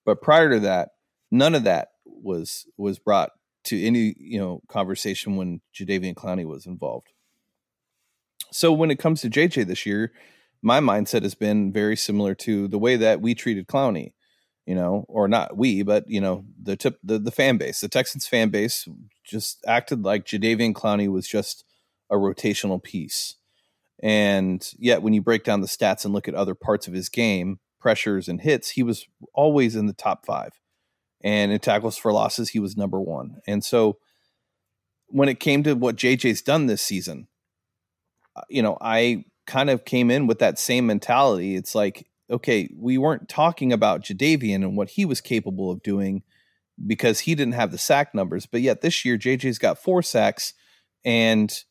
[0.06, 0.90] But prior to that,
[1.30, 3.30] none of that was was brought
[3.66, 7.10] to any you know conversation when Jadeveon Clowney was involved.
[8.52, 10.12] So when it comes to JJ this year,
[10.62, 14.14] my mindset has been very similar to the way that we treated Clowney,
[14.66, 17.88] you know, or not we, but you know, the tip the, the fan base, the
[17.88, 18.88] Texans fan base
[19.24, 21.64] just acted like Jadeveon Clowney was just
[22.10, 23.36] a rotational piece.
[24.02, 27.10] And yet when you break down the stats and look at other parts of his
[27.10, 30.60] game, pressures and hits, he was always in the top five.
[31.22, 33.42] And in tackles for losses, he was number one.
[33.46, 33.98] And so
[35.08, 37.28] when it came to what JJ's done this season,
[38.50, 41.56] you know, I kind of came in with that same mentality.
[41.56, 46.24] It's like, okay, we weren't talking about Jadeveon and what he was capable of doing
[46.86, 50.54] because he didn't have the sack numbers, but yet this year JJ's got four sacks
[51.04, 51.64] and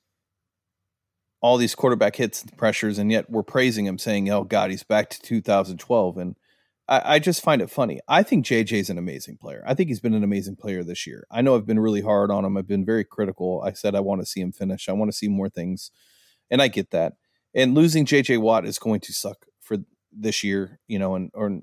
[1.41, 4.83] all these quarterback hits and pressures, and yet we're praising him, saying, "Oh God, he's
[4.83, 6.37] back to 2012." And
[6.89, 8.01] I, I just find it funny.
[8.09, 9.63] I think JJ's an amazing player.
[9.67, 11.27] I think he's been an amazing player this year.
[11.31, 12.57] I know I've been really hard on him.
[12.57, 13.63] I've been very critical.
[13.65, 14.89] I said I want to see him finish.
[14.89, 15.91] I want to see more things,
[16.51, 17.15] and I get that.
[17.55, 19.79] And losing JJ Watt is going to suck for
[20.13, 21.61] this year, you know, and or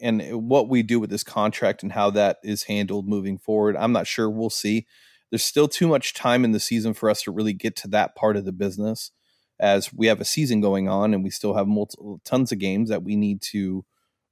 [0.00, 3.76] and what we do with this contract and how that is handled moving forward.
[3.76, 4.28] I'm not sure.
[4.28, 4.86] We'll see.
[5.30, 8.14] There's still too much time in the season for us to really get to that
[8.14, 9.10] part of the business
[9.58, 12.90] as we have a season going on and we still have multiple tons of games
[12.90, 13.84] that we need to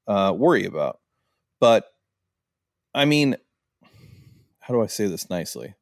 [0.06, 1.00] uh, worry about.
[1.60, 1.86] But
[2.94, 3.36] I mean,
[4.60, 5.74] how do I say this nicely?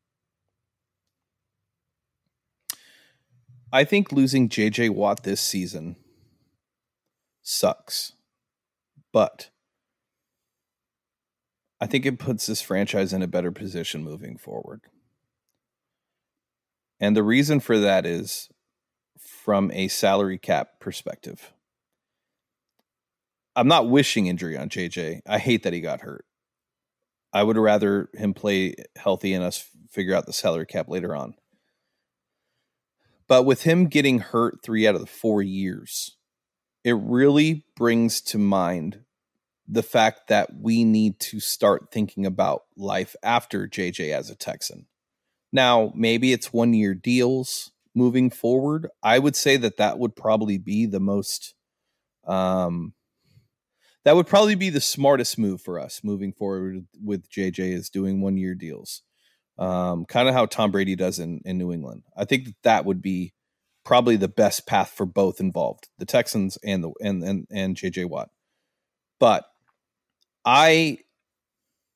[3.73, 5.97] I think losing JJ Watt this season
[7.43, 8.13] sucks.
[9.13, 9.51] But
[11.81, 14.83] I think it puts this franchise in a better position moving forward.
[17.01, 18.49] And the reason for that is
[19.19, 21.53] from a salary cap perspective.
[23.57, 25.21] I'm not wishing injury on JJ.
[25.27, 26.25] I hate that he got hurt.
[27.33, 31.35] I would rather him play healthy and us figure out the salary cap later on.
[33.33, 36.19] But with him getting hurt three out of the four years,
[36.85, 39.05] it really brings to mind
[39.67, 44.85] the fact that we need to start thinking about life after JJ as a Texan.
[45.51, 48.89] Now, maybe it's one year deals moving forward.
[49.03, 51.55] I would say that that would probably be the most,
[52.27, 52.93] um,
[54.05, 58.21] that would probably be the smartest move for us moving forward with JJ is doing
[58.21, 59.01] one year deals.
[59.59, 62.05] Um, kind of how Tom Brady does in, in New England.
[62.17, 63.35] I think that that would be
[63.85, 68.09] probably the best path for both involved, the Texans and the and and, and JJ
[68.09, 68.31] Watt.
[69.19, 69.45] But
[70.45, 70.99] I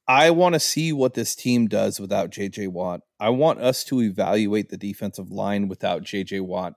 [0.09, 3.01] I want to see what this team does without JJ Watt.
[3.19, 6.75] I want us to evaluate the defensive line without JJ Watt.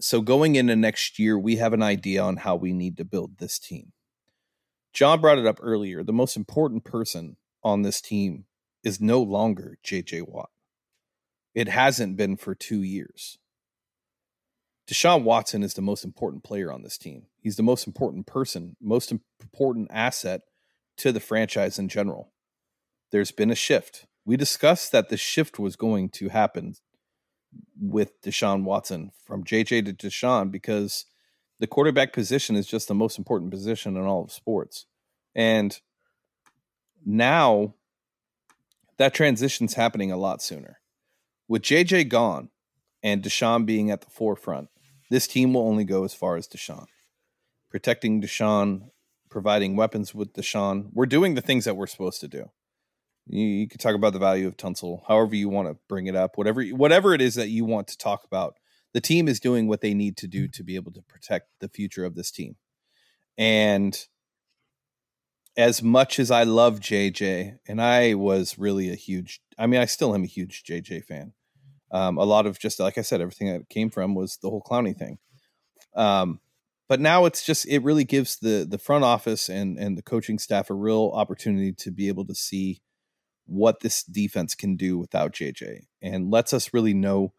[0.00, 3.38] So going into next year, we have an idea on how we need to build
[3.38, 3.92] this team.
[4.92, 6.02] John brought it up earlier.
[6.02, 8.46] The most important person on this team
[8.84, 10.50] is no longer JJ Watt.
[11.54, 13.38] It hasn't been for two years.
[14.88, 17.26] Deshaun Watson is the most important player on this team.
[17.40, 20.42] He's the most important person, most important asset
[20.98, 22.32] to the franchise in general.
[23.10, 24.06] There's been a shift.
[24.24, 26.74] We discussed that the shift was going to happen
[27.80, 31.06] with Deshaun Watson from JJ to Deshaun because
[31.60, 34.86] the quarterback position is just the most important position in all of sports.
[35.34, 35.78] And
[37.04, 37.74] now
[38.98, 40.80] that transition's happening a lot sooner.
[41.48, 42.50] With JJ gone
[43.02, 44.68] and Deshaun being at the forefront,
[45.10, 46.86] this team will only go as far as Deshaun.
[47.70, 48.90] Protecting Deshaun
[49.32, 50.90] providing weapons with Deshaun.
[50.92, 52.50] We're doing the things that we're supposed to do.
[53.26, 56.14] You, you could talk about the value of Tunsil, however you want to bring it
[56.14, 58.58] up, whatever whatever it is that you want to talk about.
[58.92, 61.68] The team is doing what they need to do to be able to protect the
[61.68, 62.56] future of this team.
[63.38, 63.98] And
[65.56, 69.84] as much as I love JJ, and I was really a huge, I mean, I
[69.84, 71.32] still am a huge JJ fan.
[71.90, 74.62] Um, a lot of just like I said, everything that came from was the whole
[74.62, 75.18] Clowney thing.
[75.94, 76.40] Um,
[76.88, 80.38] but now it's just it really gives the the front office and and the coaching
[80.38, 82.80] staff a real opportunity to be able to see
[83.46, 87.32] what this defense can do without JJ and lets us really know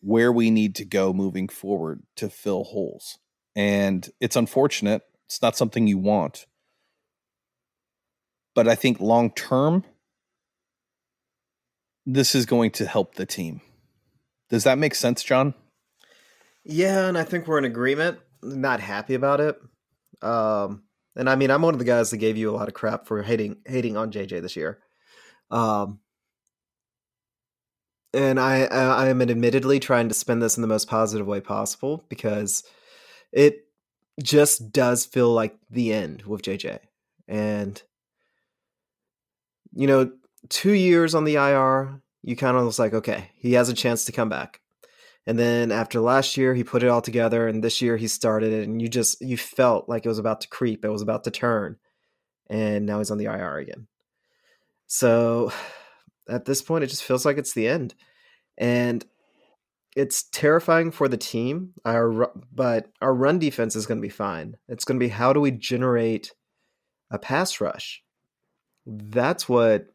[0.00, 3.18] where we need to go moving forward to fill holes.
[3.56, 5.02] And it's unfortunate.
[5.26, 6.46] It's not something you want.
[8.54, 9.84] But I think long term,
[12.06, 13.60] this is going to help the team.
[14.50, 15.54] Does that make sense, John?
[16.64, 19.60] Yeah, and I think we're in agreement not happy about it.
[20.22, 20.82] Um,
[21.16, 23.06] and I mean, I'm one of the guys that gave you a lot of crap
[23.06, 24.78] for hating hating on JJ this year.
[25.50, 26.00] Um,
[28.14, 32.04] and I I am admittedly trying to spin this in the most positive way possible
[32.08, 32.62] because
[33.32, 33.66] it
[34.22, 36.78] just does feel like the end with JJ.
[37.26, 37.82] And
[39.78, 40.10] you know,
[40.48, 44.04] two years on the IR, you kind of was like, okay, he has a chance
[44.06, 44.60] to come back.
[45.24, 48.52] And then after last year, he put it all together, and this year he started
[48.52, 51.22] it, and you just you felt like it was about to creep, it was about
[51.24, 51.76] to turn,
[52.50, 53.86] and now he's on the IR again.
[54.88, 55.52] So
[56.28, 57.94] at this point, it just feels like it's the end,
[58.56, 59.04] and
[59.94, 61.74] it's terrifying for the team.
[61.84, 64.56] Our but our run defense is going to be fine.
[64.66, 66.32] It's going to be how do we generate
[67.12, 68.02] a pass rush?
[68.90, 69.88] That's what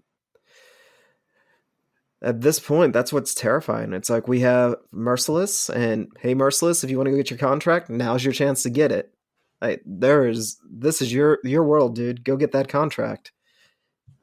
[2.22, 3.92] at this point, that's what's terrifying.
[3.92, 7.40] It's like we have Mercilus and hey, Mercilus, if you want to go get your
[7.40, 9.14] contract, now's your chance to get it.
[9.62, 12.24] Like, there is this is your your world, dude.
[12.24, 13.32] Go get that contract.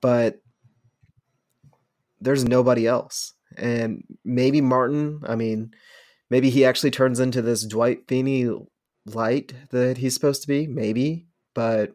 [0.01, 0.41] But
[2.21, 5.21] there's nobody else, and maybe Martin.
[5.27, 5.75] I mean,
[6.31, 8.67] maybe he actually turns into this Dwight Freeney
[9.07, 10.67] light that he's supposed to be.
[10.67, 11.93] Maybe, but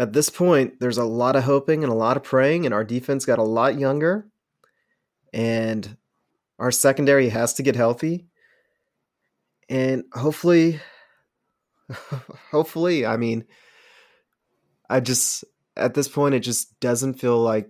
[0.00, 2.84] at this point, there's a lot of hoping and a lot of praying, and our
[2.84, 4.26] defense got a lot younger,
[5.34, 5.98] and
[6.58, 8.26] our secondary has to get healthy,
[9.68, 10.80] and hopefully,
[12.50, 13.44] hopefully, I mean,
[14.88, 15.44] I just
[15.76, 17.68] at this point, it just doesn't feel like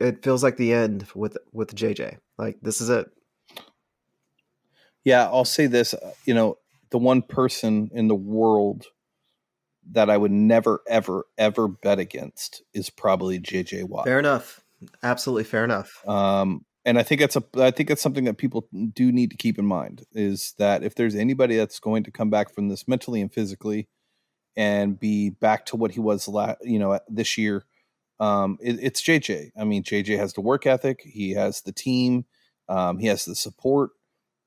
[0.00, 2.18] it feels like the end with with JJ.
[2.38, 3.06] Like this is it.
[5.04, 5.94] Yeah, I'll say this.
[5.94, 6.58] uh, You know,
[6.90, 8.86] the one person in the world
[9.92, 14.04] that I would never, ever, ever bet against is probably JJ Watt.
[14.04, 14.60] Fair enough.
[15.02, 16.06] Absolutely fair enough.
[16.06, 19.36] Um, and I think it's a, I think it's something that people do need to
[19.36, 22.86] keep in mind is that if there's anybody that's going to come back from this
[22.86, 23.88] mentally and physically,
[24.56, 27.64] and be back to what he was, la- you know, this year,
[28.18, 29.50] um, it, it's JJ.
[29.58, 31.02] I mean, JJ has the work ethic.
[31.04, 32.24] He has the team.
[32.68, 33.90] Um, he has the support.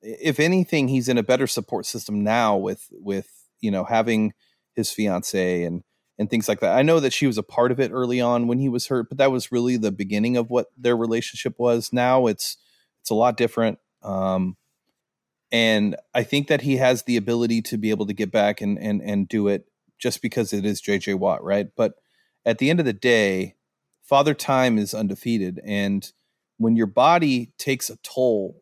[0.02, 3.28] If anything, he's in a better support system now with with
[3.60, 4.34] you know having
[4.80, 5.84] his fiance and
[6.18, 6.78] and things like that.
[6.78, 9.08] I know that she was a part of it early on when he was hurt,
[9.08, 11.94] but that was really the beginning of what their relationship was.
[11.94, 12.58] Now it's
[13.02, 13.80] it's a lot different.
[14.04, 14.58] Um,
[15.52, 18.78] and I think that he has the ability to be able to get back and
[18.80, 19.66] and and do it
[19.98, 21.68] just because it is JJ Watt, right?
[21.76, 21.94] But
[22.46, 23.56] at the end of the day,
[24.02, 26.12] Father Time is undefeated, and
[26.58, 28.62] when your body takes a toll,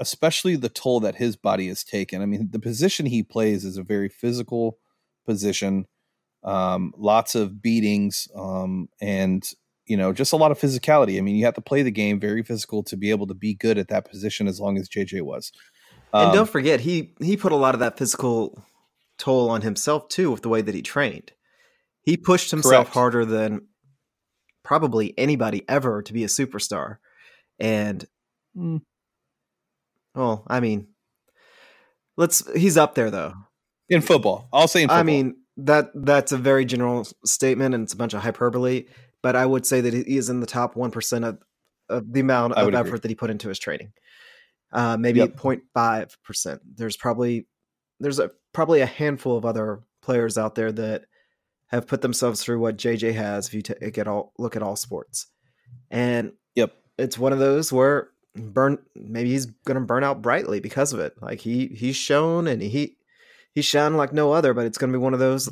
[0.00, 2.22] especially the toll that his body has taken.
[2.22, 4.78] I mean, the position he plays is a very physical
[5.30, 5.86] position,
[6.44, 9.42] um, lots of beatings, um, and
[9.86, 11.18] you know, just a lot of physicality.
[11.18, 13.54] I mean, you have to play the game very physical to be able to be
[13.54, 15.50] good at that position as long as JJ was.
[16.12, 18.62] and Um, don't forget, he he put a lot of that physical
[19.18, 21.32] toll on himself too with the way that he trained.
[22.02, 22.94] He pushed himself Correct.
[22.94, 23.66] harder than
[24.62, 26.96] probably anybody ever to be a superstar.
[27.58, 28.04] And
[28.56, 28.80] Mm.
[30.14, 30.88] well, I mean,
[32.16, 33.34] let's he's up there though.
[33.90, 35.00] In football, I'll say in football.
[35.00, 38.86] I mean, that that's a very general statement and it's a bunch of hyperbole,
[39.22, 41.38] but I would say that he is in the top 1% of,
[41.90, 42.88] of the amount of would agree.
[42.88, 43.92] effort that he put into his training.
[44.72, 45.36] Uh, maybe Yep.
[45.36, 46.60] 0.5%.
[46.76, 47.46] There's probably
[47.98, 51.04] there's a probably a handful of other players out there that
[51.66, 54.76] have put themselves through what JJ has if you take at all look at all
[54.76, 55.26] sports.
[55.90, 56.72] And Yep.
[56.98, 61.00] it's one of those where burn maybe he's going to burn out brightly because of
[61.00, 61.14] it.
[61.20, 62.96] Like he he's shown and he
[63.54, 65.50] he's shone like no other, but it's going to be one of those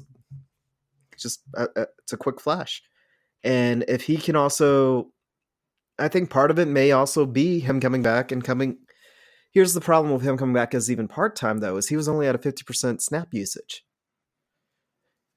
[1.16, 2.82] just uh, uh, it's a quick flash.
[3.42, 5.10] And if he can also
[5.98, 8.78] I think part of it may also be him coming back and coming
[9.50, 12.26] Here's the problem with him coming back as even part-time though is he was only
[12.28, 13.82] at a 50% snap usage.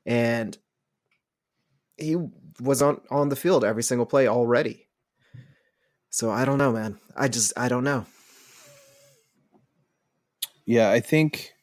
[0.06, 0.58] And
[1.98, 2.18] he
[2.60, 4.88] was on on the field every single play already.
[6.10, 7.00] So I don't know, man.
[7.16, 8.06] I just I don't know.
[10.66, 11.54] Yeah, I think,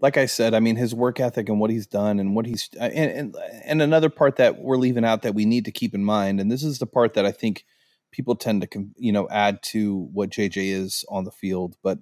[0.00, 2.68] like I said, I mean his work ethic and what he's done and what he's
[2.78, 6.04] and and, and another part that we're leaving out that we need to keep in
[6.04, 7.64] mind, and this is the part that I think
[8.10, 11.98] people tend to you know add to what JJ is on the field, but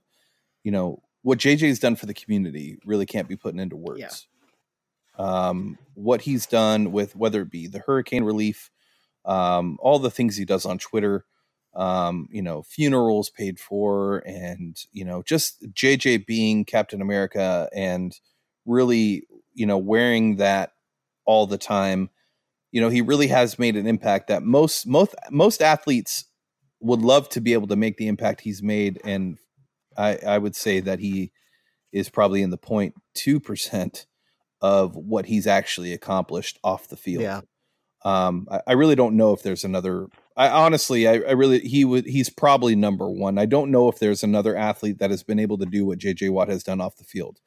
[0.63, 4.29] you know what JJ has done for the community really can't be put into words.
[5.19, 5.25] Yeah.
[5.25, 8.71] Um, what he's done with whether it be the hurricane relief,
[9.25, 11.25] um, all the things he does on Twitter,
[11.77, 18.19] um, you know, funerals paid for, and you know, just JJ being Captain America and
[18.65, 20.73] really, you know, wearing that
[21.27, 22.09] all the time.
[22.73, 26.25] You know, he really has made an impact that most most most athletes
[26.81, 29.39] would love to be able to make the impact he's made, and
[29.97, 31.31] I, I would say that he
[31.93, 34.07] is probably in the 0.2 percent
[34.63, 37.23] of what he's actually accomplished off the field.
[37.23, 37.43] Yeah.
[38.07, 40.07] Um, I, I really don't know if there's another.
[40.37, 43.37] I honestly, I, I really, he would, he's probably number one.
[43.37, 46.31] I don't know if there's another athlete that has been able to do what JJ
[46.31, 47.41] Watt has done off the field.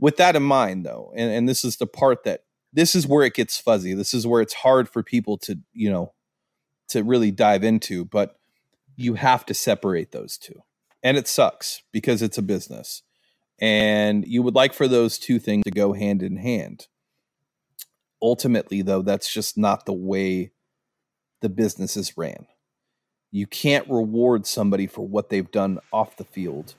[0.00, 2.40] With that in mind, though, and, and this is the part that
[2.72, 3.94] this is where it gets fuzzy.
[3.94, 6.14] This is where it's hard for people to, you know,
[6.88, 8.40] to really dive into, but
[8.96, 10.62] you have to separate those two.
[11.00, 13.02] And it sucks because it's a business.
[13.60, 16.88] And you would like for those two things to go hand in hand
[18.22, 20.52] ultimately though that's just not the way
[21.40, 22.46] the business is ran.
[23.32, 26.74] You can't reward somebody for what they've done off the field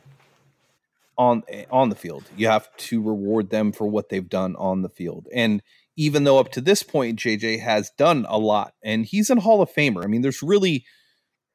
[1.17, 2.23] on on the field.
[2.35, 5.27] You have to reward them for what they've done on the field.
[5.33, 5.61] And
[5.95, 9.61] even though up to this point jj has done a lot and he's in hall
[9.61, 10.85] of famer i mean there's really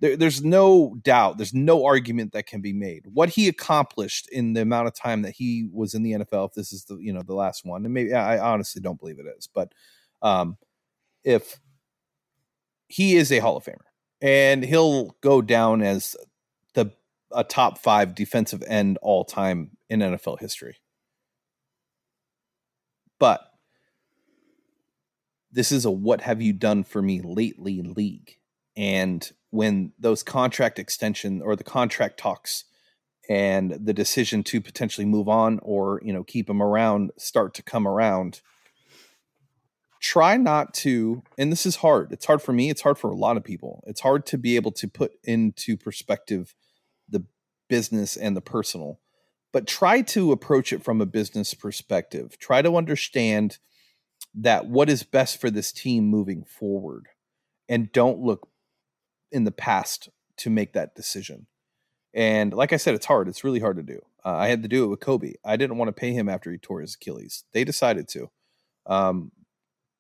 [0.01, 4.53] there, there's no doubt there's no argument that can be made what he accomplished in
[4.53, 7.13] the amount of time that he was in the nfl if this is the you
[7.13, 9.73] know the last one and maybe i honestly don't believe it is but
[10.23, 10.57] um
[11.25, 11.59] if
[12.89, 13.79] he is a hall of famer
[14.21, 16.17] and he'll go down as
[16.75, 16.91] the
[17.33, 20.77] a top five defensive end all time in NFL history.
[23.19, 23.41] But
[25.53, 28.37] this is a what have you done for me lately league.
[28.77, 32.65] And when those contract extension or the contract talks
[33.29, 37.63] and the decision to potentially move on or you know keep him around start to
[37.63, 38.41] come around
[40.01, 42.13] try not to and this is hard.
[42.13, 43.83] It's hard for me it's hard for a lot of people.
[43.87, 46.55] It's hard to be able to put into perspective
[47.09, 47.25] the
[47.69, 49.01] business and the personal
[49.53, 52.37] but try to approach it from a business perspective.
[52.39, 53.57] Try to understand
[54.35, 57.07] that what is best for this team moving forward
[57.67, 58.49] and don't look
[59.33, 60.09] in the past
[60.39, 61.47] to make that decision
[62.17, 63.29] and like I said, it's hard.
[63.29, 64.01] It's really hard to do.
[64.25, 65.35] Uh, I had to do it with Kobe.
[65.45, 67.45] I didn't want to pay him after he tore his Achilles.
[67.53, 68.31] They decided to.
[68.87, 69.33] Um,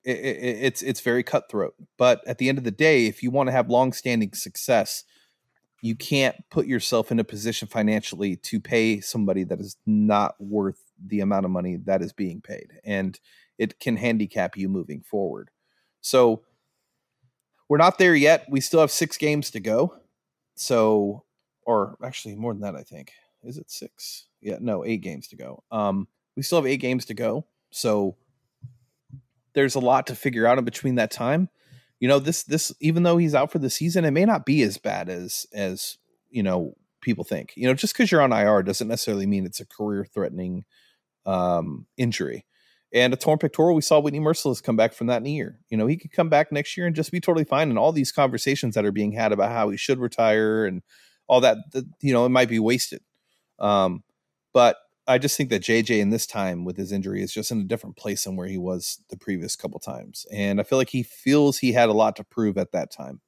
[0.03, 1.75] it, it, it's it's very cutthroat.
[1.99, 5.05] But at the end of the day, if you want to have long-standing success,
[5.83, 10.81] you can't put yourself in a position financially to pay somebody that is not worth
[11.05, 13.21] the amount of money that is being paid, and
[13.59, 15.51] it can handicap you moving forward.
[16.01, 16.45] So
[17.69, 18.47] we're not there yet.
[18.49, 19.95] We still have six games to go.
[20.55, 21.25] So
[21.67, 23.13] or actually more than that, I think.
[23.43, 24.27] Is it six?
[24.41, 25.63] Yeah, no, eight games to go.
[25.71, 28.17] Um, we still have eight games to go, so
[29.53, 31.49] there's a lot to figure out in between that time.
[32.01, 34.63] You know, this this even though he's out for the season, it may not be
[34.63, 35.99] as bad as as
[36.31, 37.53] you know people think.
[37.57, 40.65] You know, just because you're on IR doesn't necessarily mean it's a career threatening
[41.25, 42.45] um, injury.
[42.95, 45.59] And a torn pectoral, we saw Whitney Mercilus come back from that in a year.
[45.69, 47.69] You know, he could come back next year and just be totally fine.
[47.69, 50.83] And all these conversations that are being had about how he should retire and
[51.27, 51.59] all that,
[52.01, 53.03] you know, it might be wasted.
[53.59, 54.05] Um,
[54.55, 54.77] but
[55.09, 57.65] I just think that JJ in this time with his injury is just in a
[57.65, 60.27] different place than where he was the previous couple times.
[60.33, 63.21] And I feel like he feels he had a lot to prove at that time.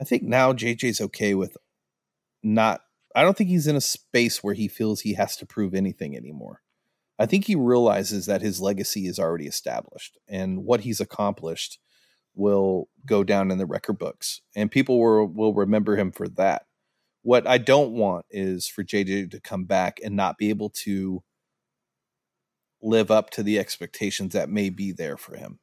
[0.00, 1.56] I think now JJ's okay with
[2.42, 2.80] not,
[3.14, 6.16] I don't think he's in a space where he feels he has to prove anything
[6.16, 6.62] anymore.
[7.18, 11.78] I think he realizes that his legacy is already established and what he's accomplished
[12.34, 16.66] will go down in the record books and people will, will remember him for that.
[17.22, 21.22] What I don't want is for JJ to come back and not be able to
[22.82, 25.58] live up to the expectations that may be there for him.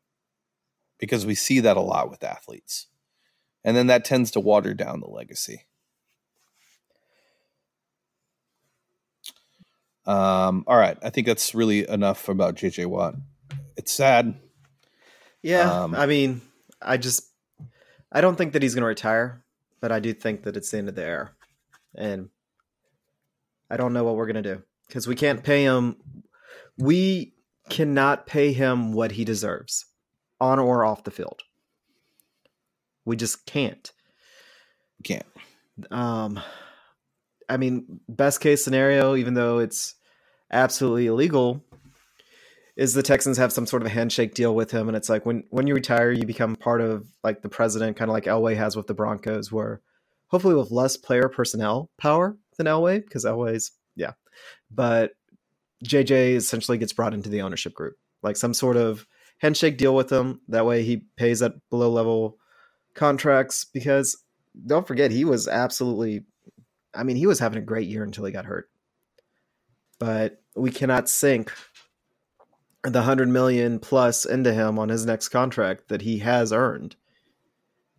[0.99, 2.87] Because we see that a lot with athletes.
[3.63, 5.65] And then that tends to water down the legacy.
[10.05, 10.97] Um, all right.
[11.03, 13.15] I think that's really enough about JJ Watt.
[13.77, 14.35] It's sad.
[15.41, 15.83] Yeah.
[15.83, 16.41] Um, I mean,
[16.81, 17.23] I just,
[18.11, 19.43] I don't think that he's going to retire,
[19.79, 21.31] but I do think that it's the end of the era
[21.95, 22.29] and
[23.69, 25.97] I don't know what we're gonna do because we can't pay him.
[26.77, 27.33] We
[27.69, 29.85] cannot pay him what he deserves,
[30.39, 31.41] on or off the field.
[33.05, 33.91] We just can't.
[35.03, 35.25] Can't.
[35.89, 36.39] Um,
[37.51, 39.95] I mean, best case scenario, even though it's
[40.51, 41.61] absolutely illegal,
[42.77, 45.25] is the Texans have some sort of a handshake deal with him, and it's like
[45.25, 48.55] when when you retire, you become part of like the president, kind of like Elway
[48.55, 49.81] has with the Broncos, where
[50.27, 54.13] hopefully with less player personnel power than Elway, because Elway's yeah.
[54.71, 55.11] But
[55.85, 59.05] JJ essentially gets brought into the ownership group, like some sort of
[59.39, 60.39] handshake deal with him.
[60.47, 62.37] That way he pays at below level
[62.95, 64.17] contracts because
[64.65, 66.23] don't forget he was absolutely
[66.93, 68.69] I mean, he was having a great year until he got hurt.
[69.99, 71.51] But we cannot sink
[72.83, 76.95] the 100 million plus into him on his next contract that he has earned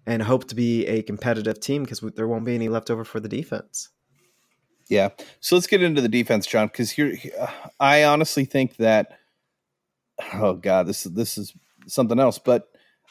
[0.07, 3.21] and hope to be a competitive team because there won't be any left over for
[3.21, 3.91] the defense.
[4.89, 5.11] Yeah.
[5.41, 7.17] So let's get into the defense, John, because here
[7.79, 9.19] I honestly think that
[10.35, 11.55] oh god, this is this is
[11.87, 12.69] something else, but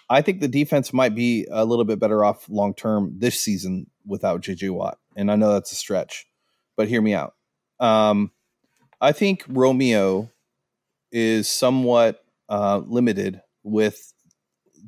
[0.10, 3.88] I think the defense might be a little bit better off long term this season
[4.06, 4.98] without JJ Watt.
[5.16, 6.28] And I know that's a stretch,
[6.76, 7.36] but hear me out.
[7.80, 8.32] Um,
[9.00, 10.30] I think Romeo
[11.12, 14.14] is somewhat uh, limited with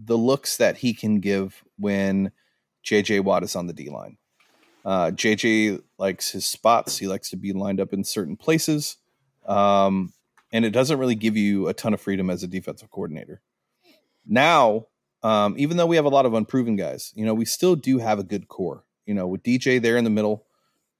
[0.05, 2.31] the looks that he can give when
[2.85, 4.17] JJ Watt is on the D line.
[4.85, 6.97] Uh, JJ likes his spots.
[6.97, 8.97] He likes to be lined up in certain places.
[9.45, 10.13] Um,
[10.51, 13.41] and it doesn't really give you a ton of freedom as a defensive coordinator.
[14.25, 14.87] Now,
[15.23, 17.97] um, even though we have a lot of unproven guys, you know, we still do
[17.97, 18.83] have a good core.
[19.05, 20.45] You know, with DJ there in the middle,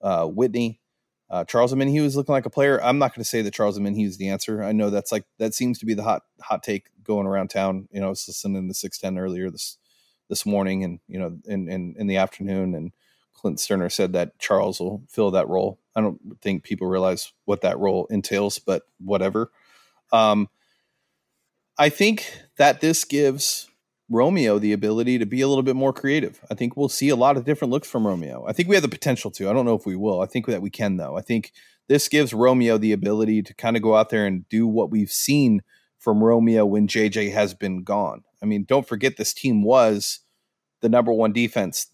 [0.02, 0.82] uh, Whitney,
[1.30, 2.82] uh, Charles He was looking like a player.
[2.84, 4.64] I'm not going to say that Charles He is the answer.
[4.64, 7.88] I know that's like that seems to be the hot hot take going around town.
[7.92, 9.78] You know, I was listening to six ten earlier this
[10.30, 12.92] this morning, and you know, in, in in the afternoon, and
[13.34, 15.80] Clint Stoerner said that Charles will fill that role.
[15.96, 19.52] I don't think people realize what that role entails, but whatever.
[20.12, 20.50] Um,
[21.78, 23.68] I think that this gives
[24.10, 26.40] Romeo the ability to be a little bit more creative.
[26.52, 28.46] I think we'll see a lot of different looks from Romeo.
[28.48, 29.50] I think we have the potential to.
[29.50, 30.22] I don't know if we will.
[30.22, 31.18] I think that we can though.
[31.18, 31.52] I think
[31.88, 35.12] this gives Romeo the ability to kind of go out there and do what we've
[35.12, 35.62] seen
[36.00, 38.24] from Romeo when JJ has been gone.
[38.42, 40.20] I mean, don't forget this team was
[40.82, 41.88] the number one defense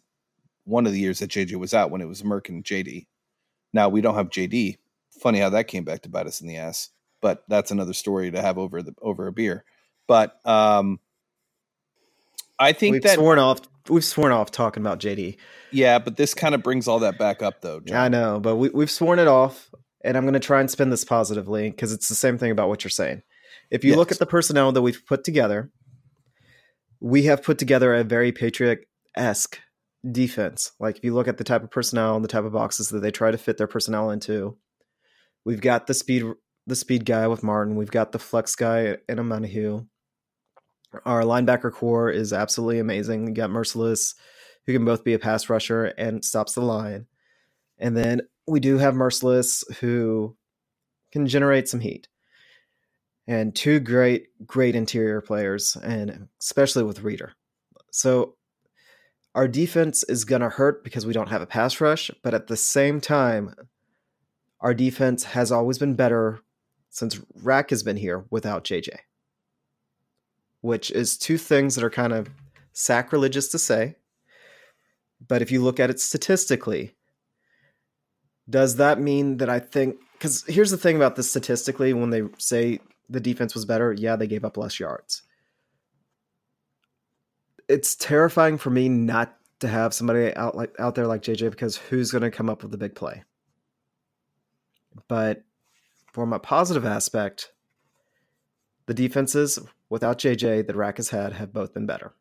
[0.66, 3.08] one of the years that JJ was out when it was Merck and JD.
[3.74, 4.78] Now we don't have JD.
[5.22, 6.90] Funny how that came back to bite us in the ass,
[7.22, 9.64] but that's another story to have over the over a beer.
[10.08, 11.00] But um
[12.60, 13.62] I think we've that sworn off.
[13.90, 15.38] We've sworn off talking about JD.
[15.72, 17.80] Yeah, but this kind of brings all that back up, though.
[17.80, 17.98] John.
[17.98, 19.72] I know, but we, we've sworn it off,
[20.04, 22.70] and I'm going to try and spin this positively because it's the same thing about
[22.70, 23.24] what you're saying.
[23.72, 23.98] If you yes.
[23.98, 25.72] look at the personnel that we've put together,
[27.00, 28.86] we have put together a very Patriot
[29.16, 29.60] esque
[30.10, 30.72] defense.
[30.80, 33.00] Like if you look at the type of personnel and the type of boxes that
[33.00, 34.58] they try to fit their personnel into,
[35.46, 36.24] we've got the speed
[36.68, 37.76] the speed guy with Martin.
[37.76, 39.88] We've got the flex guy in Omenihu.
[41.06, 43.26] Our linebacker core is absolutely amazing.
[43.26, 44.16] We got Mercilus,
[44.66, 47.06] who can both be a pass rusher and stops the line.
[47.78, 50.36] And then we do have Mercilus, who
[51.12, 52.08] can generate some heat.
[53.28, 57.34] And two great, great interior players, and especially with Reader.
[57.92, 58.36] So
[59.36, 62.48] our defense is going to hurt because we don't have a pass rush, but at
[62.48, 63.54] the same time,
[64.62, 66.40] our defense has always been better
[66.90, 68.98] since Rack has been here without JJ
[70.62, 72.30] which is two things that are kind of
[72.74, 73.96] sacrilegious to say.
[75.26, 76.96] But if you look at it statistically,
[78.50, 82.24] does that mean that I think because here's the thing about this statistically when they
[82.38, 82.80] say
[83.10, 85.24] the defense was better, yeah, they gave up less yards.
[87.68, 91.78] It's terrifying for me not to have somebody out like out there like JJ because
[91.78, 93.24] who's going to come up with the big play?
[95.08, 95.44] But
[96.12, 97.52] from a positive aspect,
[98.88, 99.60] the defenses
[99.90, 102.14] without JJ that Rack has had have both been better.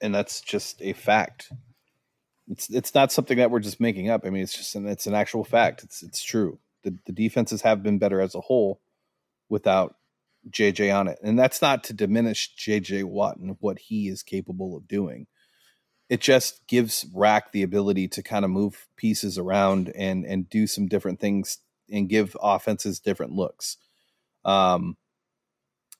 [0.00, 1.52] And that's just a fact.
[2.48, 4.24] It's it's not something that we're just making up.
[4.24, 5.82] I mean, it's just an, it's an actual fact.
[5.82, 6.58] It's it's true.
[6.84, 8.80] The the defenses have been better as a whole
[9.48, 9.96] without
[10.48, 11.18] JJ on it.
[11.22, 15.26] And that's not to diminish JJ Watt and what he is capable of doing.
[16.08, 20.66] It just gives Rack the ability to kind of move pieces around and and do
[20.66, 21.58] some different things
[21.90, 23.76] and give offenses different looks.
[24.48, 24.96] Um,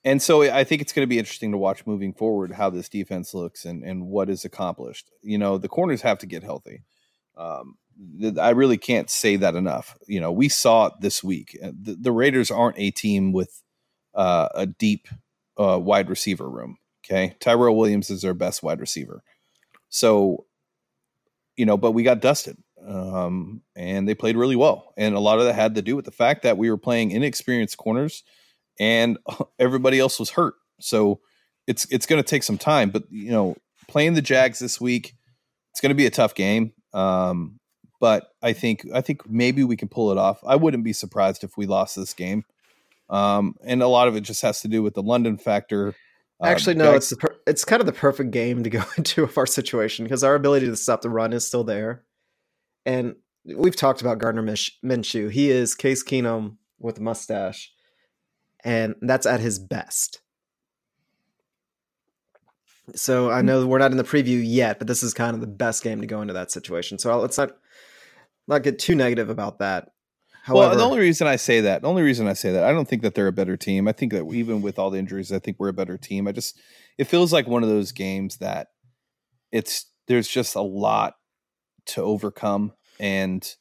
[0.04, 2.88] and so I think it's going to be interesting to watch moving forward how this
[2.88, 5.10] defense looks and, and what is accomplished.
[5.22, 6.84] You know, the corners have to get healthy.
[7.36, 7.76] Um,
[8.40, 9.98] I really can't say that enough.
[10.06, 11.58] You know, we saw it this week.
[11.62, 13.62] Uh, the, the Raiders aren't a team with
[14.14, 15.08] uh, a deep
[15.58, 16.78] uh, wide receiver room.
[17.04, 17.36] Okay.
[17.40, 19.22] Tyrell Williams is their best wide receiver.
[19.90, 20.46] So,
[21.56, 24.92] you know, but we got dusted um, and they played really well.
[24.96, 27.10] And a lot of that had to do with the fact that we were playing
[27.10, 28.22] inexperienced corners,
[28.78, 29.18] and
[29.58, 30.54] everybody else was hurt.
[30.80, 31.20] So
[31.66, 32.90] it's it's going to take some time.
[32.90, 33.56] But you know,
[33.88, 35.14] playing the Jags this week,
[35.70, 36.72] it's going to be a tough game.
[36.92, 37.58] Um,
[38.00, 40.40] but I think I think maybe we can pull it off.
[40.46, 42.44] I wouldn't be surprised if we lost this game.
[43.10, 45.94] Um, and a lot of it just has to do with the London factor.
[46.40, 48.82] Uh, Actually, no, Jags- it's the per- it's kind of the perfect game to go
[48.96, 52.04] into of our situation because our ability to stop the run is still there.
[52.86, 55.30] And we've talked about Gardner Minshew.
[55.30, 57.72] He is Case Keenum with a mustache,
[58.68, 60.20] and that's at his best.
[62.94, 63.46] So I mm.
[63.46, 66.02] know we're not in the preview yet, but this is kind of the best game
[66.02, 66.98] to go into that situation.
[66.98, 67.52] So let's not
[68.46, 69.88] not get too negative about that.
[70.42, 72.72] However, well, the only reason I say that, the only reason I say that, I
[72.72, 73.88] don't think that they're a better team.
[73.88, 76.28] I think that even with all the injuries, I think we're a better team.
[76.28, 76.58] I just,
[76.98, 78.68] it feels like one of those games that
[79.50, 81.14] it's there's just a lot
[81.86, 83.54] to overcome and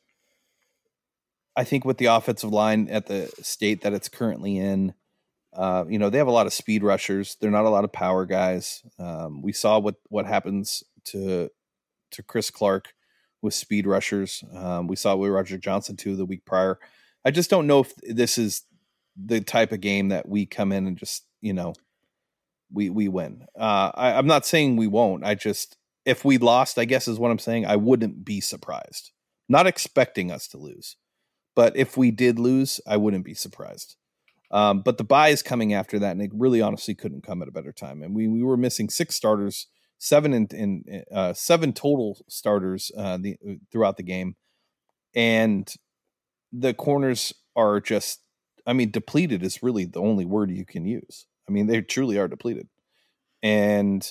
[1.57, 4.93] I think with the offensive line at the state that it's currently in,
[5.53, 7.35] uh, you know, they have a lot of speed rushers.
[7.41, 8.83] They're not a lot of power guys.
[8.99, 11.49] Um, we saw what what happens to
[12.11, 12.93] to Chris Clark
[13.41, 14.43] with speed rushers.
[14.53, 16.77] Um, we saw it with Roderick Johnson too the week prior.
[17.25, 18.61] I just don't know if this is
[19.15, 21.73] the type of game that we come in and just you know
[22.71, 23.47] we we win.
[23.59, 25.25] Uh, I, I'm not saying we won't.
[25.25, 27.65] I just if we lost, I guess is what I'm saying.
[27.65, 29.11] I wouldn't be surprised
[29.49, 30.97] not expecting us to lose.
[31.57, 33.95] But if we did lose, I wouldn't be surprised.
[34.51, 37.47] Um, but the buy is coming after that, and it really honestly couldn't come at
[37.47, 38.03] a better time.
[38.03, 39.65] And we we were missing six starters,
[39.97, 44.35] seven in, in uh, seven total starters uh, the, uh, throughout the game,
[45.15, 45.73] and
[46.53, 48.21] the corners are just,
[48.67, 51.25] I mean, depleted is really the only word you can use.
[51.49, 52.67] I mean, they truly are depleted,
[53.41, 54.07] and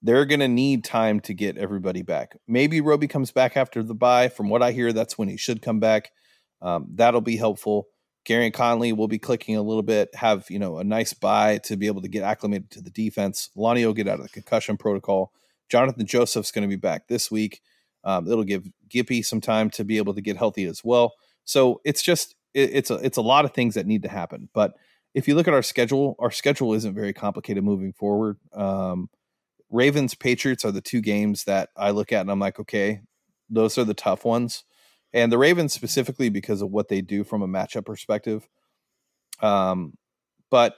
[0.00, 2.38] they're going to need time to get everybody back.
[2.46, 4.30] Maybe Roby comes back after the buy.
[4.30, 6.12] From what I hear, that's when he should come back.
[6.60, 7.88] Um, that'll be helpful.
[8.28, 11.76] Gareon Conley will be clicking a little bit, have you know a nice buy to
[11.76, 13.50] be able to get acclimated to the defense.
[13.56, 15.32] Lonnie will get out of the concussion protocol.
[15.68, 17.60] Jonathan Joseph's going to be back this week.
[18.04, 21.14] Um, it'll give Gippy some time to be able to get healthy as well.
[21.44, 24.48] So it's just it, it's a it's a lot of things that need to happen.
[24.52, 24.74] But
[25.14, 28.38] if you look at our schedule, our schedule isn't very complicated moving forward.
[28.52, 29.08] Um,
[29.70, 33.00] Ravens Patriots are the two games that I look at and I'm like, okay,
[33.50, 34.64] those are the tough ones.
[35.12, 38.48] And the Ravens specifically because of what they do from a matchup perspective.
[39.40, 39.94] Um,
[40.50, 40.74] but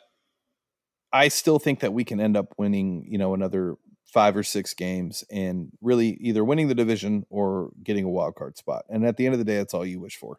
[1.13, 4.75] I still think that we can end up winning, you know, another five or six
[4.75, 8.85] games and really either winning the division or getting a wild card spot.
[8.89, 10.39] And at the end of the day, that's all you wish for.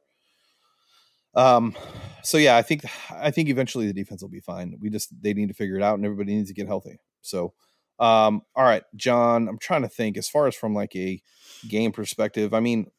[1.34, 1.76] Um,
[2.24, 4.78] so yeah, I think I think eventually the defense will be fine.
[4.82, 7.00] We just they need to figure it out, and everybody needs to get healthy.
[7.22, 7.54] So,
[8.00, 11.22] um, all right, John, I'm trying to think as far as from like a
[11.70, 12.54] game perspective.
[12.54, 12.92] I mean,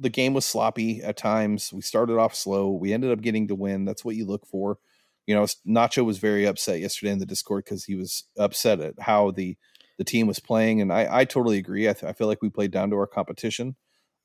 [0.00, 1.72] the game was sloppy at times.
[1.72, 2.70] We started off slow.
[2.70, 3.84] We ended up getting the win.
[3.84, 4.78] That's what you look for.
[5.26, 8.94] You know, Nacho was very upset yesterday in the Discord because he was upset at
[8.98, 9.56] how the
[9.98, 11.88] the team was playing, and I I totally agree.
[11.88, 13.76] I, th- I feel like we played down to our competition.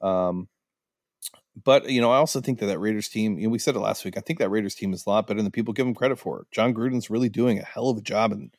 [0.02, 0.48] Um,
[1.62, 3.38] but you know, I also think that that Raiders team.
[3.38, 4.18] You know, we said it last week.
[4.18, 6.48] I think that Raiders team is a lot better than people give him credit for.
[6.52, 8.52] Jon Gruden's really doing a hell of a job in,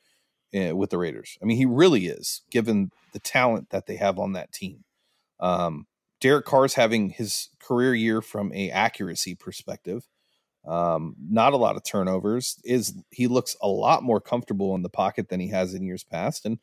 [0.54, 1.38] uh, with the Raiders.
[1.42, 4.84] I mean, he really is, given the talent that they have on that team.
[5.40, 5.86] Um,
[6.27, 10.09] Derek Carr's having his career year from a accuracy perspective.
[10.66, 12.59] Um, not a lot of turnovers.
[12.64, 16.03] Is he looks a lot more comfortable in the pocket than he has in years
[16.03, 16.59] past, and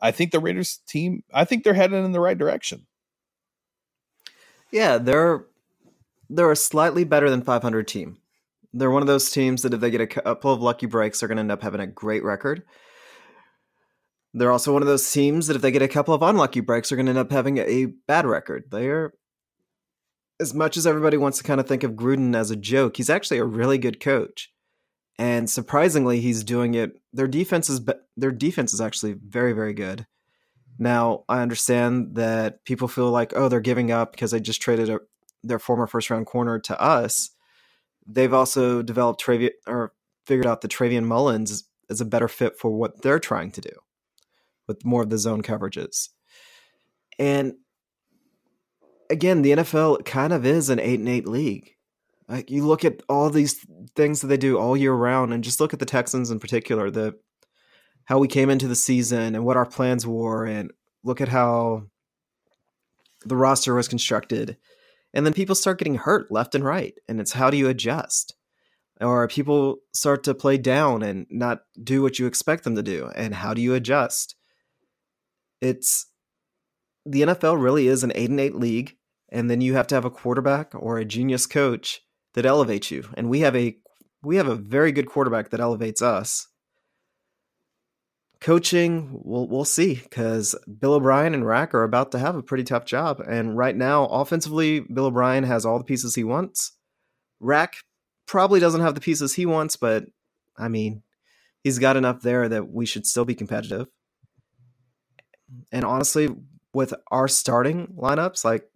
[0.00, 1.24] I think the Raiders team.
[1.34, 2.86] I think they're heading in the right direction.
[4.70, 5.44] Yeah, they're
[6.28, 8.18] they're a slightly better than 500 team.
[8.72, 11.28] They're one of those teams that if they get a couple of lucky breaks, they're
[11.28, 12.62] going to end up having a great record.
[14.32, 16.88] They're also one of those teams that if they get a couple of unlucky breaks,
[16.88, 18.64] they're going to end up having a bad record.
[18.70, 19.12] They're
[20.40, 23.10] as much as everybody wants to kind of think of Gruden as a joke, he's
[23.10, 24.50] actually a really good coach.
[25.18, 26.92] And surprisingly, he's doing it.
[27.12, 27.82] Their defense is
[28.16, 30.06] their defense is actually very very good.
[30.78, 34.88] Now, I understand that people feel like, oh, they're giving up because they just traded
[34.88, 35.00] a,
[35.44, 37.30] their former first round corner to us,
[38.06, 39.92] they've also developed Travian or
[40.24, 43.70] figured out that Trayvon Mullen is a better fit for what they're trying to do
[44.70, 46.08] with more of the zone coverages.
[47.18, 47.54] And
[49.10, 51.72] again, the NFL kind of is an eight and eight league.
[52.28, 53.64] Like you look at all these
[53.96, 56.90] things that they do all year round, and just look at the Texans in particular.
[56.90, 57.18] The
[58.04, 60.72] how we came into the season and what our plans were, and
[61.04, 61.86] look at how
[63.24, 64.56] the roster was constructed
[65.12, 66.94] and then people start getting hurt left and right.
[67.08, 68.34] And it's how do you adjust?
[69.00, 73.10] Or people start to play down and not do what you expect them to do.
[73.14, 74.36] And how do you adjust?
[75.60, 76.06] It's
[77.06, 78.96] the NFL really is an eight and eight league.
[79.32, 82.00] And then you have to have a quarterback or a genius coach
[82.34, 83.08] that elevates you.
[83.14, 83.76] And we have a
[84.22, 86.48] we have a very good quarterback that elevates us
[88.40, 92.64] coaching, we'll we'll see because Bill O'Brien and Rack are about to have a pretty
[92.64, 93.20] tough job.
[93.20, 96.72] And right now, offensively, Bill O'Brien has all the pieces he wants.
[97.38, 97.76] Rack
[98.26, 100.06] probably doesn't have the pieces he wants, but
[100.58, 101.02] I mean,
[101.62, 103.86] he's got enough there that we should still be competitive.
[105.72, 106.28] And honestly,
[106.72, 108.68] with our starting lineups, like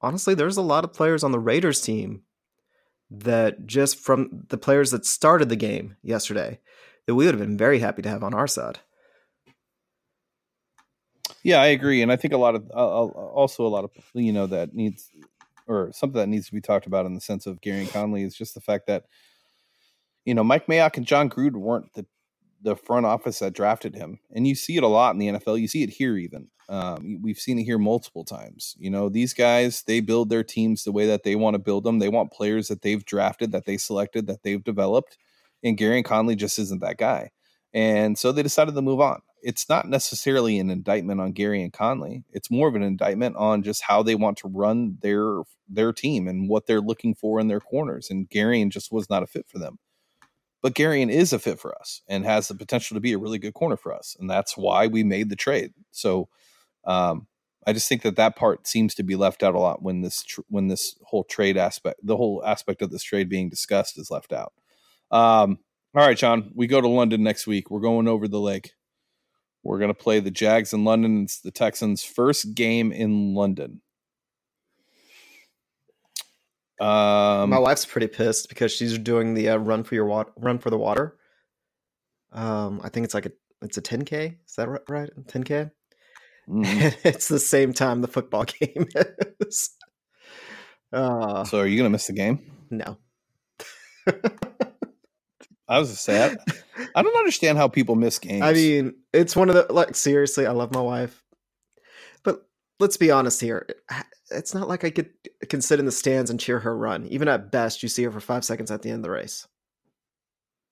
[0.00, 2.22] honestly, there's a lot of players on the Raiders team
[3.10, 6.58] that just from the players that started the game yesterday
[7.06, 8.80] that we would have been very happy to have on our side.
[11.42, 13.90] Yeah, I agree, and I think a lot of uh, uh, also a lot of
[14.14, 15.10] you know that needs
[15.66, 18.34] or something that needs to be talked about in the sense of Gareon Conley is
[18.34, 19.04] just the fact that
[20.24, 22.06] you know Mike Mayock and Jon Gruden weren't the
[22.62, 25.60] the front office that drafted him, and you see it a lot in the NFL.
[25.60, 26.48] You see it here even.
[26.68, 28.74] Um, we've seen it here multiple times.
[28.78, 31.84] You know, these guys they build their teams the way that they want to build
[31.84, 31.98] them.
[31.98, 35.18] They want players that they've drafted, that they selected, that they've developed,
[35.62, 37.30] and Gareon Conley just isn't that guy.
[37.74, 39.20] And so they decided to move on.
[39.42, 42.24] It's not necessarily an indictment on Gareon Conley.
[42.30, 46.28] It's more of an indictment on just how they want to run their their team
[46.28, 48.08] and what they're looking for in their corners.
[48.10, 49.78] And Gareon just was not a fit for them.
[50.62, 53.38] But Gareon is a fit for us and has the potential to be a really
[53.38, 55.72] good corner for us, and that's why we made the trade.
[55.90, 56.28] So,
[56.84, 57.26] um,
[57.66, 60.22] I just think that that part seems to be left out a lot when this
[60.22, 64.10] tr- when this whole trade aspect, the whole aspect of this trade being discussed, is
[64.10, 64.52] left out.
[65.10, 65.58] Um,
[65.94, 67.70] all right, John, we go to London next week.
[67.70, 68.72] We're going over the lake.
[69.62, 71.24] We're going to play the Jags in London.
[71.24, 73.82] It's the Texans' first game in London.
[76.82, 80.58] Um, My wife's pretty pissed because she's doing the uh, run for your water, run
[80.58, 81.16] for the water.
[82.32, 84.36] Um, I think it's like a it's a 10k.
[84.46, 85.10] Is that right?
[85.28, 85.70] 10k.
[86.48, 86.88] Mm-hmm.
[87.08, 88.88] it's the same time the football game
[89.40, 89.70] is.
[90.92, 92.40] Uh, so are you going to miss the game?
[92.70, 92.98] No.
[95.68, 96.36] I was sad.
[96.96, 98.42] I don't understand how people miss games.
[98.42, 101.21] I mean, it's one of the like seriously, I love my wife.
[102.82, 103.68] Let's be honest here.
[104.32, 105.10] It's not like I could
[105.48, 107.06] can sit in the stands and cheer her run.
[107.06, 109.46] Even at best, you see her for five seconds at the end of the race.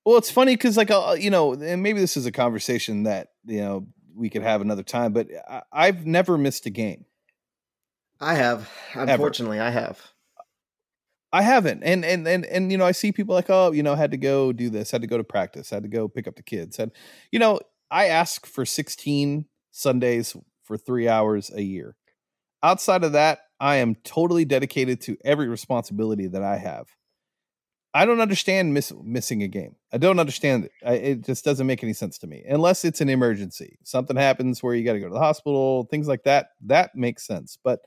[0.04, 3.28] Well, it's funny because, like, uh, you know, and maybe this is a conversation that
[3.44, 5.12] you know we could have another time.
[5.12, 5.28] But
[5.70, 7.04] I, have never missed a game.
[8.18, 9.68] I have, unfortunately, Ever.
[9.68, 10.00] I have.
[11.32, 13.94] I haven't, and and and and you know, I see people like, oh, you know,
[13.94, 16.34] had to go do this, had to go to practice, had to go pick up
[16.34, 16.90] the kids, had,
[17.30, 20.34] you know, I ask for sixteen Sundays
[20.64, 21.96] for three hours a year.
[22.62, 26.86] Outside of that, I am totally dedicated to every responsibility that I have.
[27.92, 29.74] I don't understand miss, missing a game.
[29.92, 30.72] I don't understand it.
[30.84, 33.78] I, it just doesn't make any sense to me unless it's an emergency.
[33.82, 36.50] Something happens where you got to go to the hospital, things like that.
[36.66, 37.58] That makes sense.
[37.62, 37.80] But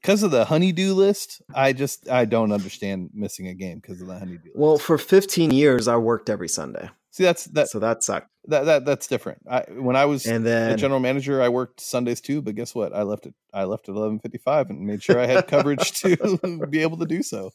[0.00, 4.06] because of the honeydew list, I just I don't understand missing a game because of
[4.06, 4.50] the honeydew.
[4.50, 4.56] List.
[4.56, 6.88] Well, for 15 years, I worked every Sunday.
[7.10, 7.68] See, that's that.
[7.68, 8.28] So that sucked.
[8.46, 9.42] That that that's different.
[9.50, 12.42] I when I was and then the general manager, I worked Sundays too.
[12.42, 12.94] But guess what?
[12.94, 13.34] I left it.
[13.52, 17.22] I left at 11:55 and made sure I had coverage to be able to do
[17.22, 17.50] so.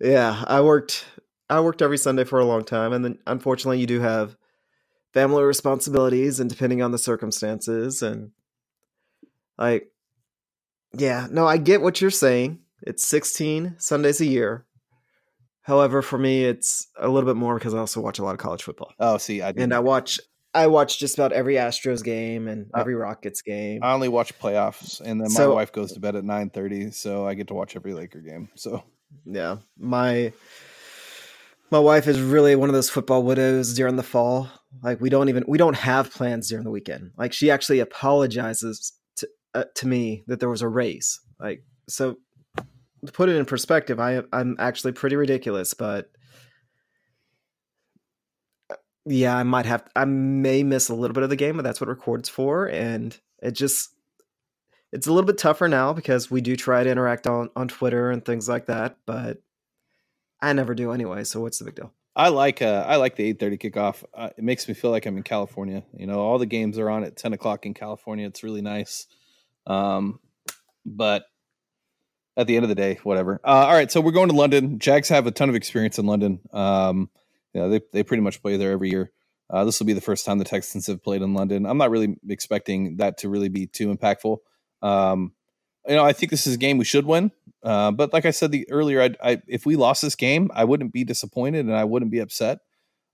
[0.00, 1.04] Yeah, I worked.
[1.50, 4.36] I worked every Sunday for a long time, and then unfortunately, you do have
[5.12, 8.30] family responsibilities, and depending on the circumstances, and
[9.58, 9.88] like
[10.96, 12.60] yeah, no, I get what you're saying.
[12.82, 14.66] It's 16 Sundays a year.
[15.62, 18.38] However, for me, it's a little bit more because I also watch a lot of
[18.38, 18.92] college football.
[18.98, 20.18] Oh, see, I and I watch
[20.54, 23.80] I watch just about every Astros game and uh, every Rockets game.
[23.82, 26.90] I only watch playoffs, and then my so, wife goes to bed at nine thirty,
[26.90, 28.48] so I get to watch every Laker game.
[28.56, 28.82] So
[29.24, 30.32] yeah, my
[31.70, 34.50] my wife is really one of those football widows during the fall.
[34.82, 37.12] Like we don't even we don't have plans during the weekend.
[37.16, 38.92] Like she actually apologizes
[39.54, 41.20] uh, to me that there was a race.
[41.40, 42.16] Like so,
[43.04, 46.10] to put it in perspective, I I'm actually pretty ridiculous, but
[49.04, 51.80] yeah, I might have I may miss a little bit of the game, but that's
[51.80, 53.94] what records for, and it just
[54.92, 58.10] it's a little bit tougher now because we do try to interact on on Twitter
[58.10, 59.42] and things like that, but
[60.40, 61.24] I never do anyway.
[61.24, 61.92] So what's the big deal?
[62.14, 64.04] I like uh, I like the eight thirty kickoff.
[64.14, 65.82] Uh, it makes me feel like I'm in California.
[65.96, 68.26] You know, all the games are on at ten o'clock in California.
[68.26, 69.06] It's really nice.
[69.66, 70.20] Um,
[70.84, 71.24] but
[72.36, 73.40] at the end of the day, whatever.
[73.44, 74.78] Uh, all right, so we're going to London.
[74.78, 76.40] Jags have a ton of experience in London.
[76.52, 77.10] Um,
[77.52, 79.12] you know, they they pretty much play there every year.
[79.50, 81.66] Uh, this will be the first time the Texans have played in London.
[81.66, 84.38] I'm not really expecting that to really be too impactful.
[84.80, 85.32] Um,
[85.86, 87.32] you know, I think this is a game we should win.
[87.62, 90.64] Uh, but like I said the earlier, I, I, if we lost this game, I
[90.64, 92.60] wouldn't be disappointed and I wouldn't be upset.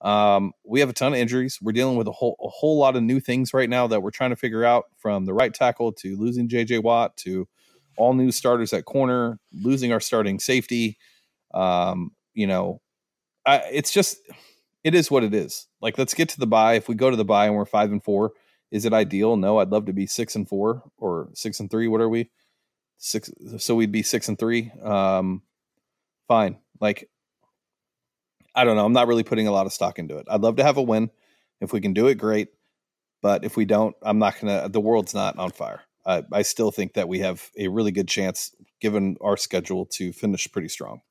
[0.00, 1.58] Um, we have a ton of injuries.
[1.60, 4.12] We're dealing with a whole a whole lot of new things right now that we're
[4.12, 7.48] trying to figure out from the right tackle to losing JJ Watt to
[7.98, 10.98] all new starters at corner, losing our starting safety.
[11.52, 12.80] Um, you know,
[13.44, 14.18] I, it's just
[14.84, 15.66] it is what it is.
[15.80, 16.74] Like let's get to the buy.
[16.74, 18.32] If we go to the buy and we're five and four,
[18.70, 19.36] is it ideal?
[19.36, 21.88] No, I'd love to be six and four or six and three.
[21.88, 22.30] What are we?
[22.98, 23.30] Six.
[23.58, 24.72] So we'd be six and three.
[24.82, 25.42] Um,
[26.28, 26.58] fine.
[26.80, 27.08] Like
[28.54, 28.84] I don't know.
[28.84, 30.26] I'm not really putting a lot of stock into it.
[30.28, 31.10] I'd love to have a win.
[31.60, 32.48] If we can do it, great.
[33.22, 34.68] But if we don't, I'm not gonna.
[34.68, 35.82] The world's not on fire.
[36.08, 40.12] I, I still think that we have a really good chance, given our schedule, to
[40.12, 41.02] finish pretty strong.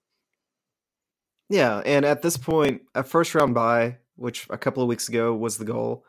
[1.50, 5.34] Yeah, and at this point, a first round bye, which a couple of weeks ago
[5.34, 6.04] was the goal,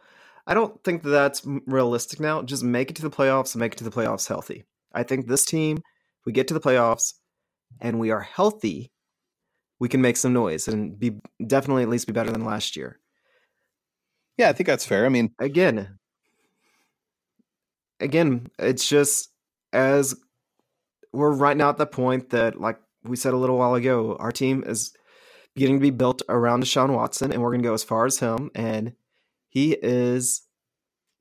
[0.47, 2.43] I don't think that that's realistic now.
[2.43, 4.64] Just make it to the playoffs and make it to the playoffs healthy.
[4.95, 7.12] I think this team, if we get to the playoffs
[7.80, 8.91] and we are healthy,
[9.78, 12.99] we can make some noise and be definitely at least be better than last year.
[14.39, 15.05] Yeah, I think that's fair.
[15.05, 15.99] I mean, again,
[18.01, 19.30] again, it's just
[19.72, 20.14] as
[21.12, 24.32] we're right now at the point that, like we said a little while ago, our
[24.32, 24.92] team is
[25.55, 28.18] beginning to be built around Deshaun Watson, and we're going to go as far as
[28.18, 28.51] him.
[28.55, 28.94] And
[29.49, 30.42] he is,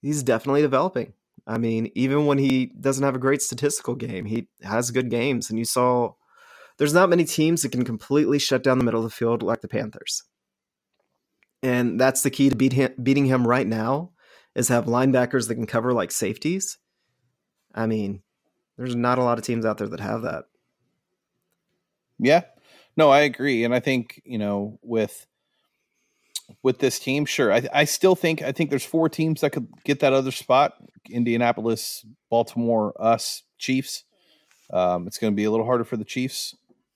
[0.01, 1.13] he's definitely developing.
[1.45, 5.49] I mean, even when he doesn't have a great statistical game, he has good games.
[5.49, 6.13] And you saw
[6.77, 9.61] there's not many teams that can completely shut down the middle of the field like
[9.61, 10.23] the Panthers.
[11.63, 14.11] And that's the key to beat him, beating him right now
[14.57, 16.79] is have linebackers that can cover like safeties.
[17.75, 18.23] I mean,
[18.75, 20.45] there's not a lot of teams out there that have that.
[22.17, 22.41] Yeah.
[22.97, 23.63] No, I agree.
[23.63, 25.27] And I think, you know, with
[26.63, 27.53] with this team, sure.
[27.53, 30.73] I, I still think I think there's four teams that could get that other spot:
[31.07, 34.05] Indianapolis, Baltimore, us, Chiefs.
[34.73, 36.55] Um, it's going to be a little harder for the Chiefs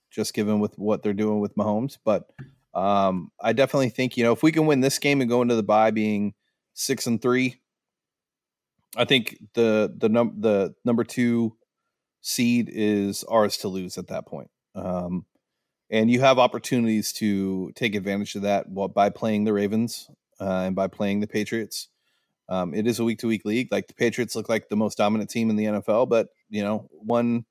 [0.10, 1.98] just given with what they're doing with Mahomes.
[2.04, 2.30] But
[2.74, 5.56] um, I definitely think you know if we can win this game and go into
[5.56, 6.34] the bye being
[6.74, 7.62] six and three,
[8.98, 11.56] I think the the num the number two
[12.22, 14.50] seed is ours to lose at that point.
[14.76, 15.26] Um,
[15.90, 20.10] and you have opportunities to take advantage of that by playing the Ravens
[20.40, 21.90] uh, and by playing the Patriots.
[22.48, 23.70] Um, it is a week to week league.
[23.72, 26.90] Like the Patriots look like the most dominant team in the NFL, but you know,
[26.92, 27.46] one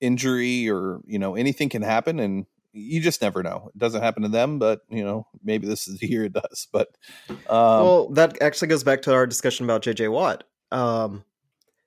[0.00, 2.46] injury or you know anything can happen, and
[2.76, 3.70] you just never know.
[3.74, 6.68] It doesn't happen to them, but you know, maybe this is the year it does.
[6.72, 6.88] But
[7.28, 10.44] um, well, that actually goes back to our discussion about JJ Watt.
[10.70, 11.24] Um,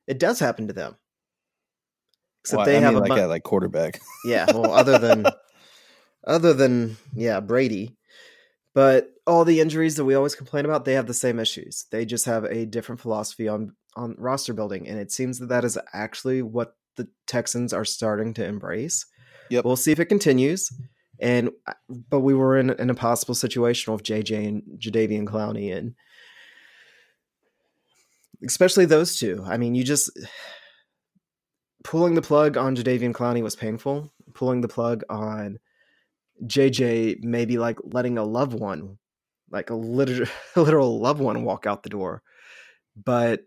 [0.07, 0.97] it does happen to them.
[2.41, 3.99] Except well, they I have mean, a like, like quarterback.
[4.25, 5.25] Yeah, well, other than
[6.27, 7.95] other than yeah Brady,
[8.73, 11.85] but all the injuries that we always complain about, they have the same issues.
[11.91, 15.63] They just have a different philosophy on on roster building, and it seems that that
[15.63, 19.05] is actually what the Texans are starting to embrace.
[19.49, 19.65] Yep.
[19.65, 20.71] We'll see if it continues.
[21.19, 21.73] And uh,
[22.09, 25.95] but we were in an impossible situation with JJ and Jadeveon Clowney, and
[28.45, 29.43] especially those two.
[29.45, 30.09] I mean, you just
[31.83, 34.13] pulling the plug on Jadeveon Clowney was painful.
[34.33, 35.59] Pulling the plug on
[36.45, 38.97] JJ maybe like letting a loved one,
[39.51, 42.21] like a literal, literal loved one, walk out the door.
[43.03, 43.41] But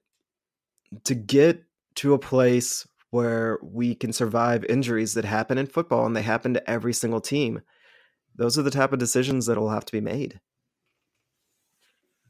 [1.05, 1.62] to get
[1.96, 6.55] to a place where we can survive injuries that happen in football and they happen
[6.55, 7.61] to every single team,
[8.35, 10.41] those are the type of decisions that will have to be made.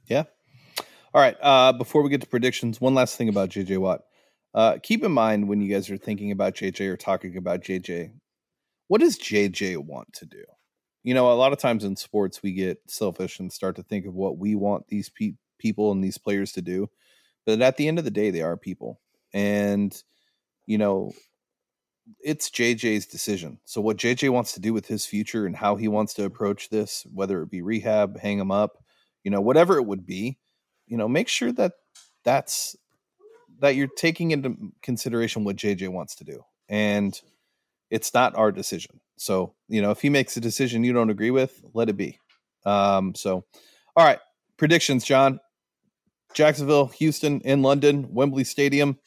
[0.09, 0.25] Yeah.
[1.15, 1.37] All right.
[1.41, 4.01] Uh, before we get to predictions, one last thing about JJ Watt.
[4.55, 8.11] Uh, keep in mind when you guys are thinking about JJ or talking about JJ,
[8.89, 10.43] what does JJ want to do?
[11.05, 14.05] You know, a lot of times in sports, we get selfish and start to think
[14.05, 16.91] of what we want these pe- people and these players to do.
[17.47, 19.01] But at the end of the day, they are people.
[19.33, 19.97] And,
[20.67, 21.13] you know,
[22.21, 23.59] it's JJ's decision.
[23.65, 26.69] So, what JJ wants to do with his future and how he wants to approach
[26.71, 28.79] this, whether it be rehab, hang him up,
[29.25, 30.39] you know, whatever it would be,
[30.87, 31.73] you know, make sure that
[32.25, 32.77] that's
[33.61, 36.43] that you're taking into consideration what JJ wants to do.
[36.69, 37.19] And
[37.91, 39.01] it's not our decision.
[39.17, 42.19] So, you know, if he makes a decision you don't agree with, let it be.
[42.65, 43.45] Um, so,
[43.95, 44.19] all right,
[44.57, 45.39] predictions, John.
[46.35, 48.99] Jacksonville, Houston, in London, Wembley Stadium.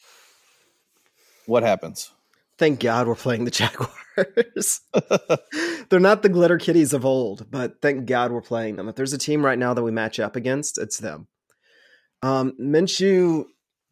[1.46, 2.12] What happens?
[2.58, 4.80] Thank God we're playing the Jaguars.
[5.90, 8.88] They're not the glitter kitties of old, but thank God we're playing them.
[8.88, 11.28] If there's a team right now that we match up against, it's them.
[12.22, 13.44] Um, Minshew,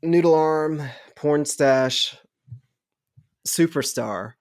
[0.02, 0.82] Noodle Arm,
[1.14, 2.16] Porn Stash,
[3.46, 4.32] Superstar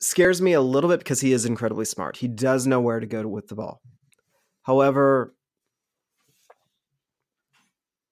[0.00, 2.18] scares me a little bit because he is incredibly smart.
[2.18, 3.80] He does know where to go with the ball.
[4.62, 5.34] However,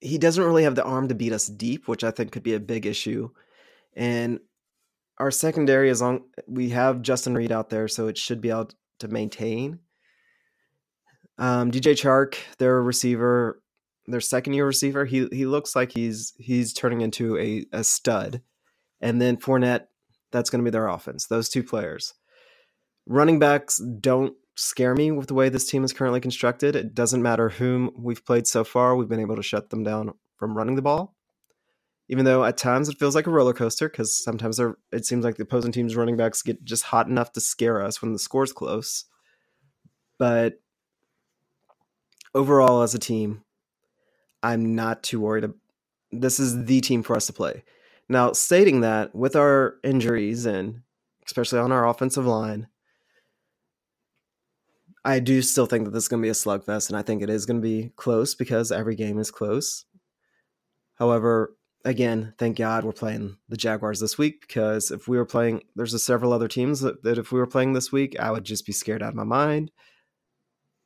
[0.01, 2.53] he doesn't really have the arm to beat us deep, which I think could be
[2.53, 3.29] a big issue.
[3.95, 4.39] And
[5.17, 6.23] our secondary is on.
[6.47, 8.69] We have Justin Reid out there, so it should be able
[8.99, 9.79] to maintain.
[11.37, 13.61] Um, DJ Chark, their receiver,
[14.07, 18.41] their second year receiver, he he looks like he's he's turning into a, a stud.
[19.01, 19.87] And then Fournette,
[20.31, 21.27] that's going to be their offense.
[21.27, 22.13] Those two players.
[23.05, 26.75] Running backs don't scare me with the way this team is currently constructed.
[26.75, 30.13] It doesn't matter whom we've played so far, we've been able to shut them down
[30.37, 31.14] from running the ball.
[32.07, 34.59] Even though at times it feels like a roller coaster because sometimes
[34.91, 38.01] it seems like the opposing team's running backs get just hot enough to scare us
[38.01, 39.05] when the score's close.
[40.19, 40.61] But
[42.35, 43.43] overall, as a team,
[44.43, 45.51] I'm not too worried.
[46.11, 47.63] This is the team for us to play.
[48.07, 50.81] Now, stating that with our injuries and
[51.25, 52.67] especially on our offensive line,
[55.03, 57.21] I do still think that this is going to be a slugfest, and I think
[57.21, 59.85] it is going to be close because every game is close.
[60.95, 61.55] However,
[61.85, 66.03] again, thank God we're playing the Jaguars this week because if we were playing, there's
[66.03, 68.73] several other teams that, that if we were playing this week, I would just be
[68.73, 69.71] scared out of my mind.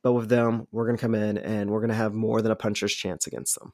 [0.02, 2.52] But with them, we're going to come in and we're going to have more than
[2.52, 3.72] a puncher's chance against them.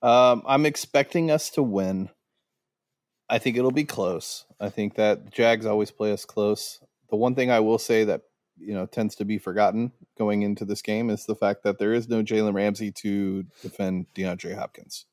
[0.00, 2.08] Um, I'm expecting us to win.
[3.28, 4.46] I think it'll be close.
[4.60, 6.80] I think that the Jags always play us close.
[7.10, 8.22] The one thing I will say that
[8.58, 11.92] you know tends to be forgotten going into this game is the fact that there
[11.92, 15.06] is no Jalen Ramsey to defend DeAndre Hopkins.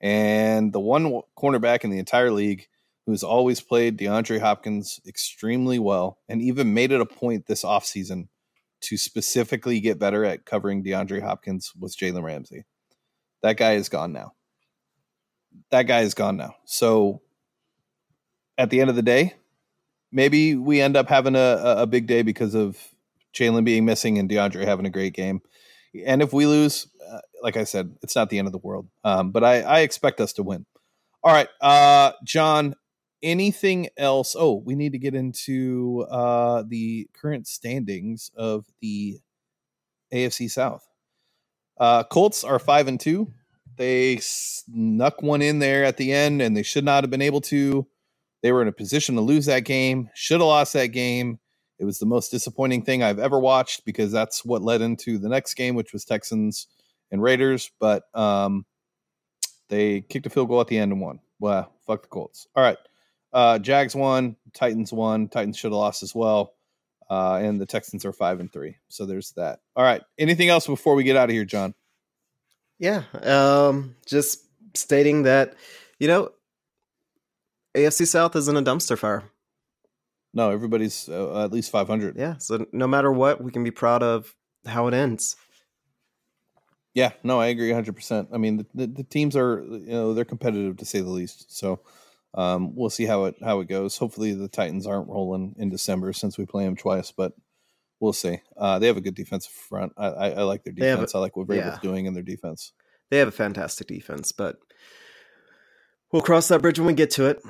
[0.00, 2.66] And the one cornerback in the entire league
[3.06, 8.28] who's always played DeAndre Hopkins extremely well and even made it a point this offseason
[8.82, 12.64] to specifically get better at covering DeAndre Hopkins was Jalen Ramsey.
[13.42, 14.32] That guy is gone now.
[15.70, 16.56] That guy is gone now.
[16.64, 17.22] So
[18.58, 19.34] at the end of the day,
[20.14, 22.78] maybe we end up having a, a big day because of
[23.34, 25.42] Jalen being missing and DeAndre having a great game.
[26.06, 28.88] And if we lose, uh, like I said, it's not the end of the world.
[29.02, 30.64] Um, but I, I expect us to win.
[31.22, 32.76] All right, uh, John.
[33.22, 34.36] Anything else?
[34.38, 39.18] Oh, we need to get into uh, the current standings of the
[40.12, 40.86] AFC South.
[41.80, 43.32] Uh, Colts are five and two.
[43.76, 47.40] They snuck one in there at the end, and they should not have been able
[47.42, 47.86] to.
[48.44, 51.38] They were in a position to lose that game, should have lost that game.
[51.78, 55.30] It was the most disappointing thing I've ever watched because that's what led into the
[55.30, 56.66] next game, which was Texans
[57.10, 57.70] and Raiders.
[57.80, 58.66] But um,
[59.70, 61.20] they kicked a field goal at the end and won.
[61.40, 62.46] Well, fuck the Colts.
[62.54, 62.76] All right.
[63.32, 65.28] Uh, Jags won, Titans won.
[65.28, 66.52] Titans should have lost as well.
[67.08, 68.76] Uh, and the Texans are five and three.
[68.88, 69.60] So there's that.
[69.74, 70.02] All right.
[70.18, 71.72] Anything else before we get out of here, John?
[72.78, 73.04] Yeah.
[73.22, 75.54] Um, just stating that,
[75.98, 76.30] you know,
[77.74, 79.24] AFC South isn't a dumpster fire.
[80.32, 82.16] No, everybody's uh, at least 500.
[82.16, 82.38] Yeah.
[82.38, 84.34] So no matter what, we can be proud of
[84.66, 85.36] how it ends.
[86.92, 88.28] Yeah, no, I agree 100%.
[88.32, 91.56] I mean, the, the, the, teams are, you know, they're competitive to say the least.
[91.56, 91.80] So
[92.34, 93.98] um, we'll see how it how it goes.
[93.98, 97.32] Hopefully the Titans aren't rolling in December since we play them twice, but
[97.98, 98.40] we'll see.
[98.56, 99.92] Uh, they have a good defensive front.
[99.96, 101.14] I, I, I like their defense.
[101.14, 101.78] A, I like what Vrabel's yeah.
[101.82, 102.72] doing in their defense.
[103.10, 104.56] They have a fantastic defense, but
[106.14, 107.42] we'll cross that bridge when we get to it.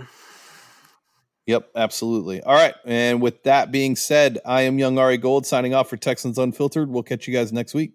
[1.46, 2.42] Yep, absolutely.
[2.42, 2.74] All right.
[2.86, 6.88] And with that being said, I am Young Ari Gold signing off for Texans Unfiltered.
[6.88, 7.92] We'll catch you guys next week.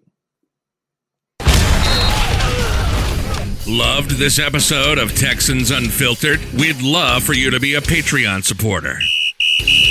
[3.66, 6.40] Loved this episode of Texans Unfiltered?
[6.54, 8.98] We'd love for you to be a Patreon supporter.